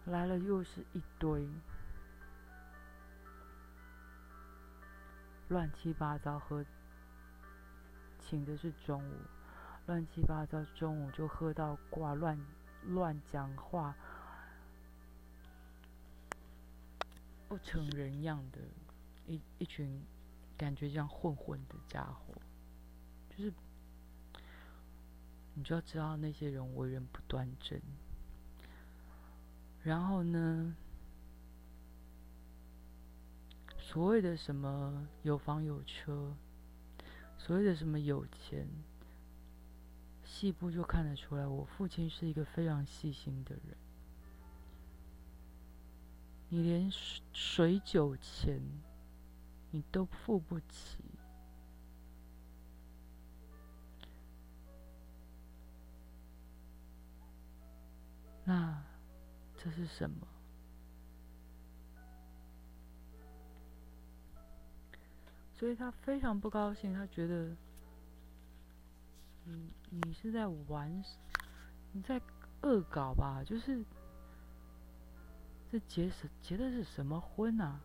[0.06, 1.48] 来了又是一堆
[5.50, 6.66] 乱七八糟，喝，
[8.20, 9.14] 请的是中午，
[9.86, 12.38] 乱七八糟，中午就喝到挂，乱
[12.84, 13.96] 乱讲话，
[17.48, 18.60] 不成人样的
[19.26, 20.04] 一一群，
[20.58, 22.34] 感觉像混混的家伙，
[23.30, 23.54] 就是。
[25.60, 27.82] 你就要知道那些人为人不端正，
[29.82, 30.76] 然后呢，
[33.90, 36.36] 所谓的什么有房有车
[37.38, 38.68] 所谓的什么有钱
[40.26, 43.78] 细部就看得出来我父亲是一个非常细心的人。
[46.50, 48.62] 你连水水酒钱
[49.72, 51.02] 你都付不起。
[58.44, 58.84] 那
[59.56, 60.37] 这是什么？
[65.60, 67.56] 所以他非常不高兴，他觉得，
[69.44, 71.04] 你你是在玩，
[71.92, 72.22] 你在
[72.62, 73.44] 恶搞吧？
[73.44, 73.84] 就是
[75.72, 77.82] 这结是结的是什么婚啊？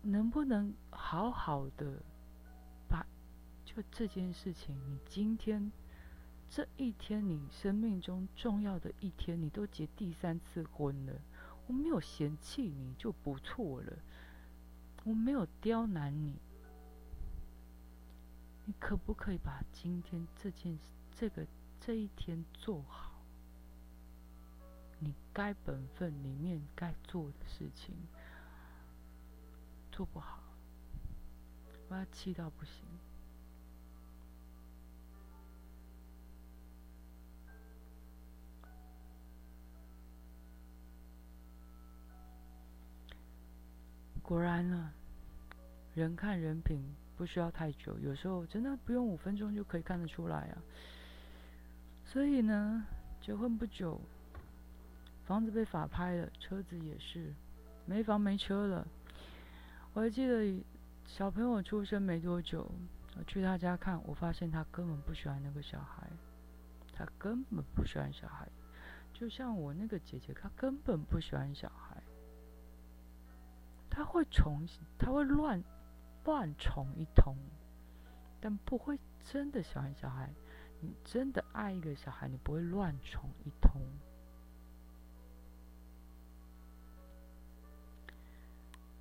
[0.00, 2.02] 能不能好好的
[2.88, 3.04] 把
[3.62, 5.70] 就这件事情，你今天
[6.50, 11.12] 这一天，你生命中重要的一天，你都结第三次婚了，
[11.66, 13.98] 我没有嫌弃你就不错了，
[15.04, 16.36] 我没有刁难你，
[18.64, 20.78] 你可不可以把今天这件
[21.14, 21.46] 这个
[21.78, 23.12] 这一天做好？
[24.98, 27.94] 你该本分里面该做的事情。
[29.92, 30.40] 做不好，
[31.88, 32.84] 我要气到不行。
[44.28, 44.92] 果然呢，
[45.94, 46.84] 人看人品
[47.16, 50.58] 不需要太久，有时候真的不用五分钟就可以看得出来啊。
[52.04, 52.84] 所以呢，
[53.22, 53.98] 结婚不久，
[55.24, 57.32] 房子被法拍了，车子也是，
[57.86, 58.86] 没房没车了。
[59.94, 60.62] 我还记得
[61.06, 62.70] 小朋友出生没多久，
[63.16, 66.06] 我去他家看，我发现他根本不喜欢那个小孩，
[66.92, 68.46] 他根本不喜欢小孩，
[69.14, 71.87] 就像我那个姐姐，她根本不喜欢小孩，
[73.98, 74.64] 他会宠，
[74.96, 75.60] 他会乱
[76.22, 77.36] 乱宠一通，
[78.40, 80.32] 但不会真的喜欢小孩。
[80.80, 83.82] 你真的爱一个小孩，你不会乱宠一通。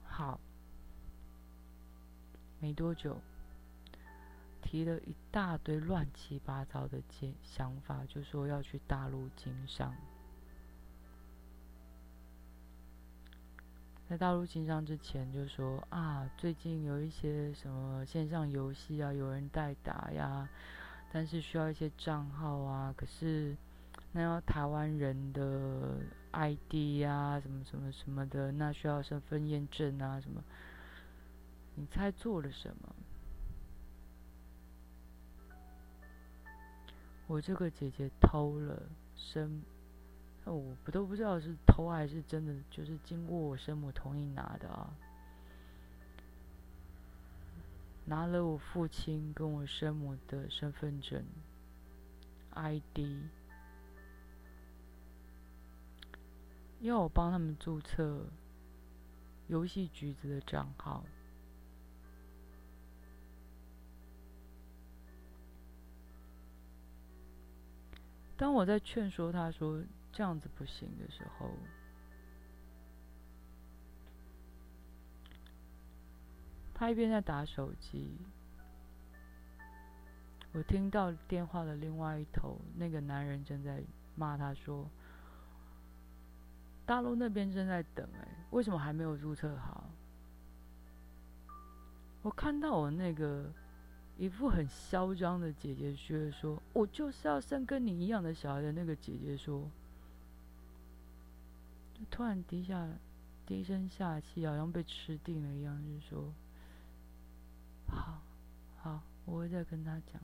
[0.04, 0.39] 好。
[2.60, 3.22] 没多久，
[4.64, 7.00] 提了一大堆乱七八糟的
[7.43, 9.93] 想法，就说要去大陆经商。
[14.10, 20.47] 在大陆经商之前，就说啊，最近有一些什么线上游戏啊，有人代打呀，
[21.12, 23.53] 但是需要一些账号啊，可是
[24.14, 25.97] 那要台湾人的
[26.32, 30.41] ID 呀，什么什么什么的，那需要身份验证啊，什么。
[31.76, 32.95] 你猜做了什么？
[37.28, 38.84] 我这个姐姐偷了
[39.18, 39.62] 身
[40.48, 44.93] 生，我不都不知道是偷还是真的，就是经过我生母同意拿的啊。
[48.06, 51.22] 拿了我父亲跟我生母的身份证、
[52.52, 53.00] ID，
[56.80, 58.26] 要我帮他们注册
[59.48, 61.04] 游戏橘子的账号。
[68.38, 69.84] 当我在劝说他说
[70.18, 71.51] 这样子不行的时候，
[76.74, 78.18] 他一边在打手机，
[80.53, 83.84] 我听到电话的另外一头，那个男人正在
[84.15, 84.89] 骂他说
[86.84, 89.88] ：“大陆那边正在等，哎，为什么还没有注册好？”
[92.24, 93.53] 我看到我那个。
[94.20, 95.95] 一副很嚣张的姐姐，
[96.32, 99.70] 说：“我就是要生跟你一样的小孩的那个姐姐说，
[102.10, 102.88] 突然低下
[103.45, 106.34] 低声下气，好像被吃定了一样，就说
[107.88, 108.22] ：‘好，
[108.78, 110.22] 好，我会再跟他讲。’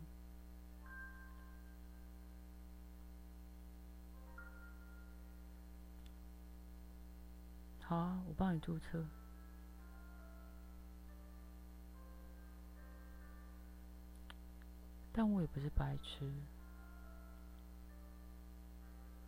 [7.82, 9.06] 好啊，我帮你注册。”
[15.16, 16.34] 但我也不是白痴，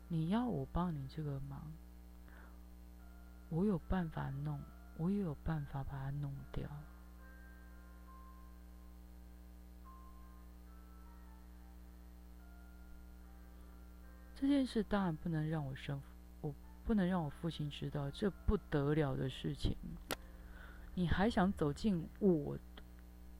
[0.08, 1.72] 你要我帮你这个忙，
[3.56, 4.60] 我有办法弄，
[4.98, 6.70] 我也有办法把它弄掉。
[14.36, 16.02] 这件事当然不能让我生，
[16.42, 16.54] 我
[16.84, 19.78] 不能让我父亲知道这不得了的事情。
[20.94, 22.60] 你还想走进我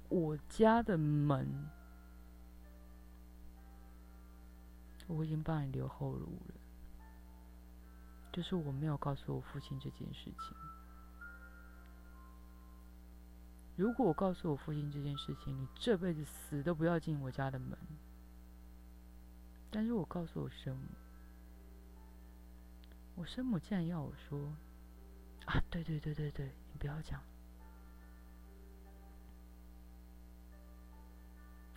[0.08, 1.70] 我家的门？
[5.08, 6.55] 我已经帮你留后路了，
[8.36, 10.58] 就是我没有告诉我父亲这件事情。
[13.78, 17.78] 如果我告诉我父亲这件事情，你这辈子死都不要进我家的门。
[19.72, 20.84] 但是我告诉我生母，
[23.16, 24.54] 我生母竟然要我说
[25.48, 27.24] ：“啊，对对对对对，你不要讲。”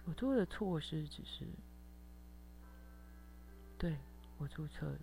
[0.07, 1.47] 我做的错事只是，
[3.79, 3.97] 对，
[4.39, 4.99] 我注册了，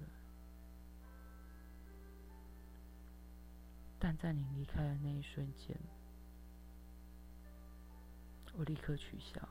[4.08, 5.76] 但在你离开的那一瞬间，
[8.54, 9.42] 我立刻取消，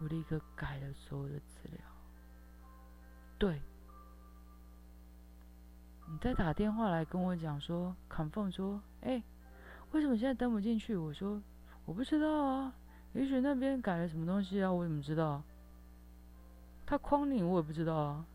[0.00, 1.78] 我立刻改了所有的资料。
[3.38, 3.60] 对，
[6.08, 9.22] 你再打电话来跟我讲说，confirm 说，哎，
[9.90, 10.96] 为什么现在登不进去？
[10.96, 11.42] 我说
[11.84, 12.74] 我不知道啊。
[13.12, 14.72] 也许那边改了什么东西啊？
[14.72, 15.42] 我怎么知道？
[16.86, 18.26] 他诓你，我也不知道啊。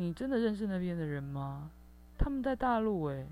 [0.00, 1.72] 你真的认识那边的人吗？
[2.16, 3.26] 他们在大陆诶。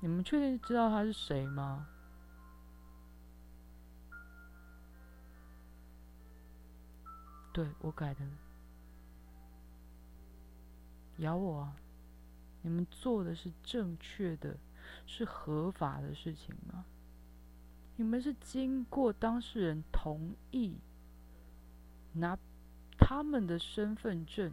[0.00, 1.86] 你们确定知道他是谁吗？
[7.52, 8.20] 对，我改的。
[11.18, 11.76] 咬我啊！
[12.62, 14.56] 你们做的是正确的，
[15.06, 16.86] 是合法的事情吗？
[17.96, 20.76] 你们是经过当事人同意，
[22.14, 22.38] 拿
[22.98, 24.52] 他们的身份证，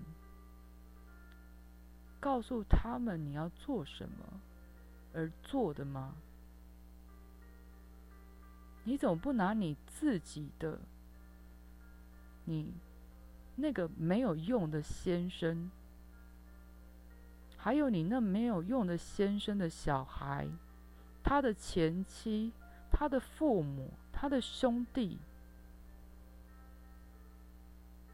[2.20, 4.42] 告诉他们你要做什么
[5.14, 6.16] 而做的吗？
[8.84, 10.80] 你怎么不拿你自己的，
[12.46, 12.74] 你
[13.56, 15.70] 那个没有用的先生？
[17.58, 20.48] 还有你那没有用的先生的小孩，
[21.22, 22.54] 他的前妻，
[22.92, 25.18] 他的父母，他的兄弟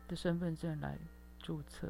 [0.08, 0.98] 的身份证来
[1.40, 1.90] 注册。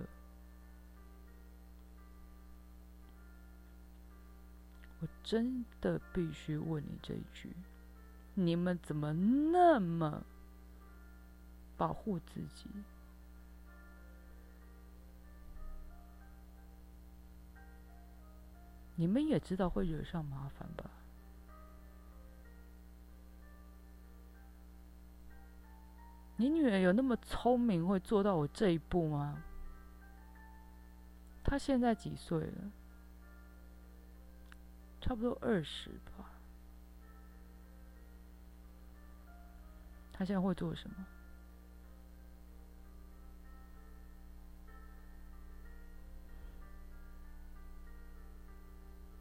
[5.02, 7.54] 我真的必须问你这一句：
[8.34, 10.24] 你们怎么那么
[11.76, 12.70] 保护自己？
[18.96, 20.90] 你们也知道会惹上麻烦吧？
[26.38, 29.42] 你女儿有那么聪明，会做到我这一步吗？
[31.44, 32.72] 她现在几岁了？
[35.00, 36.30] 差不多二十吧。
[40.12, 41.06] 她现在会做什么？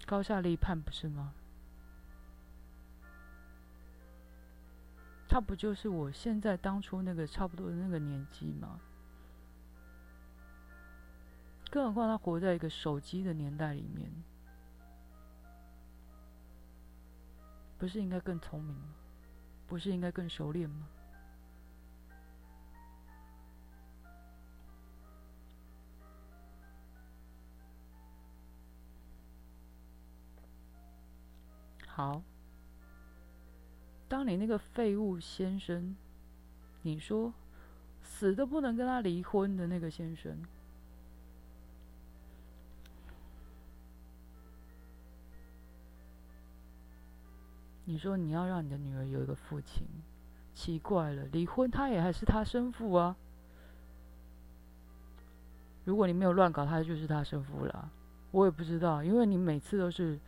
[0.06, 1.32] 高下立判不是吗？
[5.34, 8.78] 他不就是我现在当初那个差不多的那个年纪吗？
[11.72, 14.08] 更何况他活在一个手机的年代里面，
[17.76, 18.94] 不是应该更聪明吗？
[19.66, 20.86] 不是应该更熟练吗？
[31.88, 32.22] 好，
[34.14, 35.96] 当你那个废物先生，
[36.82, 37.34] 你说
[38.00, 40.40] 死都不能跟他离婚的那个先生，
[47.86, 49.84] 你说你要让你的女儿有一个父亲，
[50.54, 53.16] 奇怪了，离婚他也还是他生父啊。
[55.84, 57.90] 如果你没有乱搞，他就是他生父了。
[58.30, 60.20] 我也不知道，因为你每次都是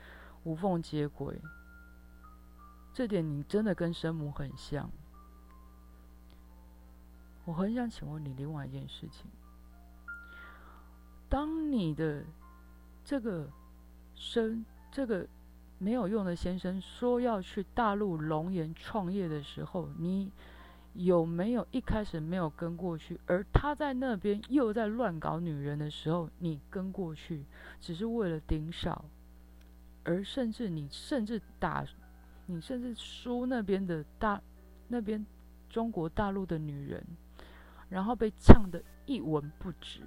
[0.42, 1.40] 无缝接轨。
[2.96, 4.90] 这点你真的跟生母很像。
[7.44, 9.26] 我很想请问你另外一件事情：
[11.28, 12.24] 当你的
[13.04, 13.50] 这个
[14.14, 15.28] 生这个
[15.76, 20.32] 没有用的先生说要去大陆龙岩创业的时候，你
[20.94, 23.20] 有没有一开始没有跟过去？
[23.26, 27.44] 而他在那边又在乱搞女人的时候，你跟过去，
[27.78, 29.04] 只是为了顶少，
[30.02, 31.84] 而甚至你甚至打。
[32.46, 34.40] 你甚至输那边的大，
[34.88, 35.24] 那边
[35.68, 37.04] 中国大陆的女人，
[37.88, 40.02] 然后被呛得一文不值。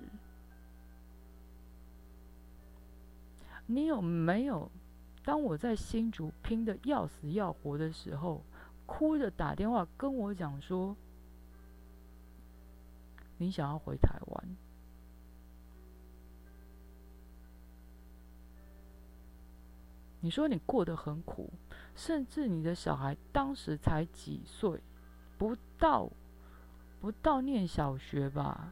[3.65, 4.71] 你有没有？
[5.23, 8.43] 当我在新竹拼得要死要活的时候，
[8.87, 10.95] 哭着打电话跟我讲说，
[13.37, 14.55] 你想要回台湾？
[20.21, 21.51] 你说你过得很苦。
[21.99, 24.81] 甚至你的小孩当时才几岁，
[25.37, 26.09] 不到，
[27.01, 28.71] 不到念小学吧，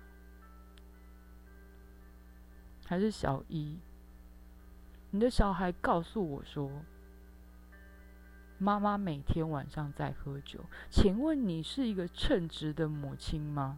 [2.86, 3.78] 还是小一。
[5.12, 6.72] 你的小孩告诉我说，
[8.58, 10.62] 妈妈每天晚上在喝酒。
[10.90, 13.78] 请问你是一个称职的母亲吗？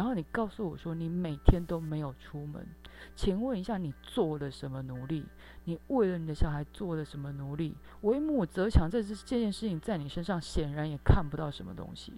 [0.00, 2.66] 然后你告诉我说你每天都没有出门，
[3.14, 5.26] 请问一下你做了什么努力？
[5.64, 7.76] 你为了你的小孩做了什么努力？
[8.00, 12.14] 为母则强，这是这件事情在你身上显然也看不到什么东西。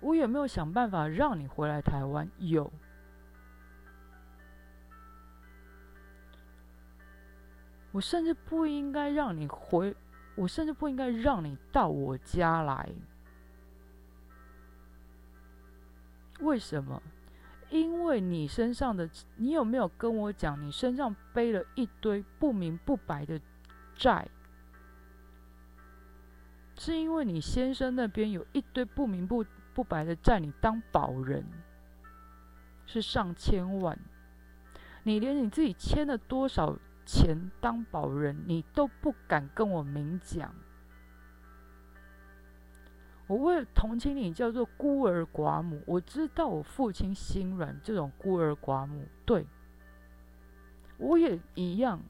[0.00, 2.30] 我有没有想办法让你回来台湾？
[2.38, 2.72] 有。
[7.90, 9.96] 我甚至不应该让你回，
[10.34, 12.88] 我甚至不应该让你到我家来。
[16.40, 17.02] 为什么？
[17.70, 23.40] 因为你身上的，你有没有跟我讲，你身上背了一堆不明不白的
[23.94, 24.28] 债？
[26.76, 31.46] 是因为你先生那边有一堆不明不不白的债，你当保人，
[32.84, 33.96] 是上千万，
[35.04, 40.54] 你连你自己欠了多少钱当保人，你都不敢跟我明讲。
[43.26, 45.82] 我为了同情你，叫做孤儿寡母。
[45.86, 49.46] 我知道我父亲心软，这种孤儿寡母，对，
[50.98, 52.00] 我也一样。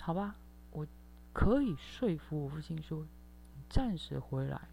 [0.00, 0.34] 好吧，
[0.72, 0.86] 我
[1.32, 3.06] 可以说服我父亲说，
[3.54, 4.68] 你暂时回来，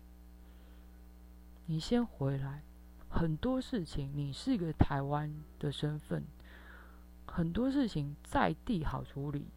[1.67, 2.63] 你先回来。
[3.09, 6.23] 很多事情，你是一个台湾的身份，
[7.25, 9.47] 很多事情在地好处理。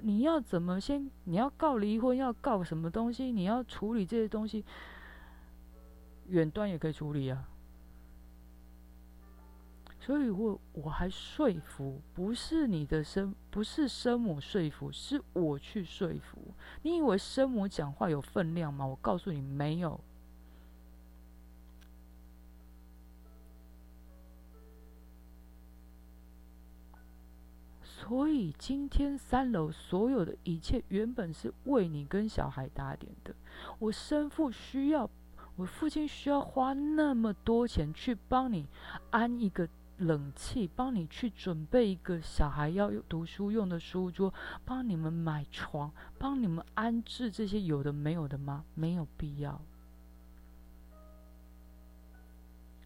[0.00, 1.10] 你要怎么先？
[1.24, 3.30] 你要告离婚，要告什么东西？
[3.30, 4.64] 你要处理这些东西，
[6.28, 7.48] 远端也可以处理啊。
[10.00, 16.54] 所以我我还说服，不是你的生，不是生母说服，是我去说服。
[16.82, 18.86] 你以为生母讲话有分量吗？
[18.86, 20.00] 我告诉你，没有。
[28.08, 33.34] 所以今天三楼所有的一切原本是为你跟小孩打点的。
[33.78, 35.10] 我生父需要，
[35.56, 38.66] 我父亲需要花那么多钱去帮你
[39.10, 44.32] 安一个冷气，帮你去准备一个小孩要读书用的书桌，
[44.64, 48.64] 帮你们买床，帮你们安置这些有的没有的吗？
[48.74, 49.60] 没有必要。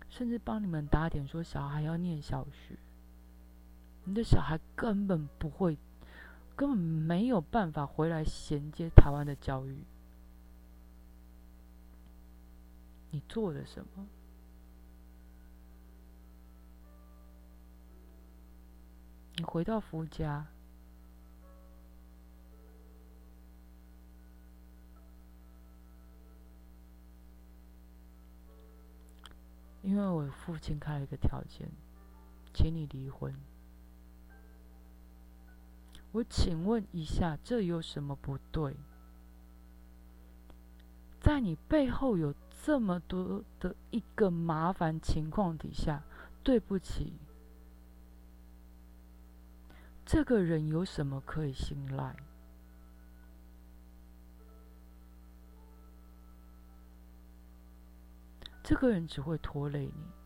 [0.08, 2.76] 甚至帮你们打点，说小孩要念小学。
[4.04, 5.78] 你的小孩根本不会，
[6.56, 9.84] 根本没有办法回来衔接台湾的教育。
[13.10, 14.06] 你做了什么？
[19.36, 20.46] 你回到夫家，
[29.82, 31.68] 因为我父亲开了一个条件，
[32.52, 33.34] 请你离婚。
[36.12, 38.76] 我请问一下，这有什么不对？
[41.20, 42.34] 在你背后有
[42.64, 46.02] 这么多的一个麻烦情况底下，
[46.42, 47.14] 对不起，
[50.04, 52.14] 这个人有什么可以信赖？
[58.62, 60.21] 这个人只会拖累你。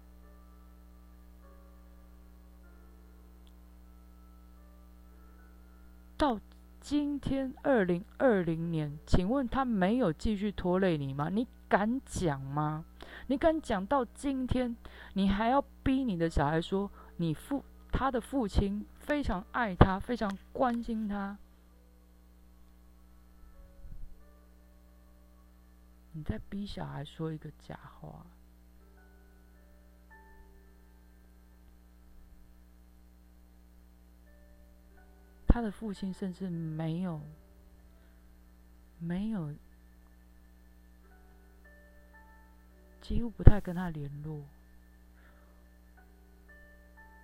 [6.16, 6.40] 到
[6.80, 11.28] 今天二零二零年，请问他没有继续拖累你吗？
[11.28, 12.84] 你敢讲吗？
[13.26, 14.76] 你敢讲到今天，
[15.14, 21.36] 你还要逼你的小孩说你父他的父亲非常爱他，非常关心他？
[26.12, 28.24] 你在逼小孩说一个假话。
[35.56, 37.18] 他的父亲甚至没有，
[38.98, 39.54] 没有，
[43.00, 44.42] 几乎不太跟他联络，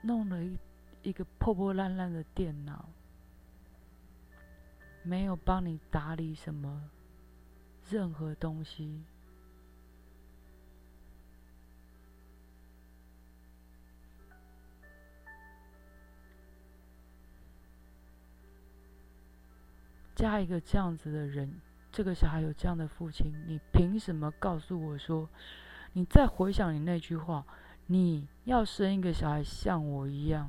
[0.00, 0.56] 弄了一
[1.02, 2.88] 一个破破烂烂的电脑，
[5.02, 6.88] 没有帮你打理什么，
[7.90, 9.04] 任何东西。
[20.22, 21.52] 加一个这样子的人，
[21.90, 25.28] 这个小孩有这样的父亲，你凭什么告诉我说？
[25.94, 27.44] 你再回想你那句话，
[27.86, 30.48] 你要生一个小孩像我一样。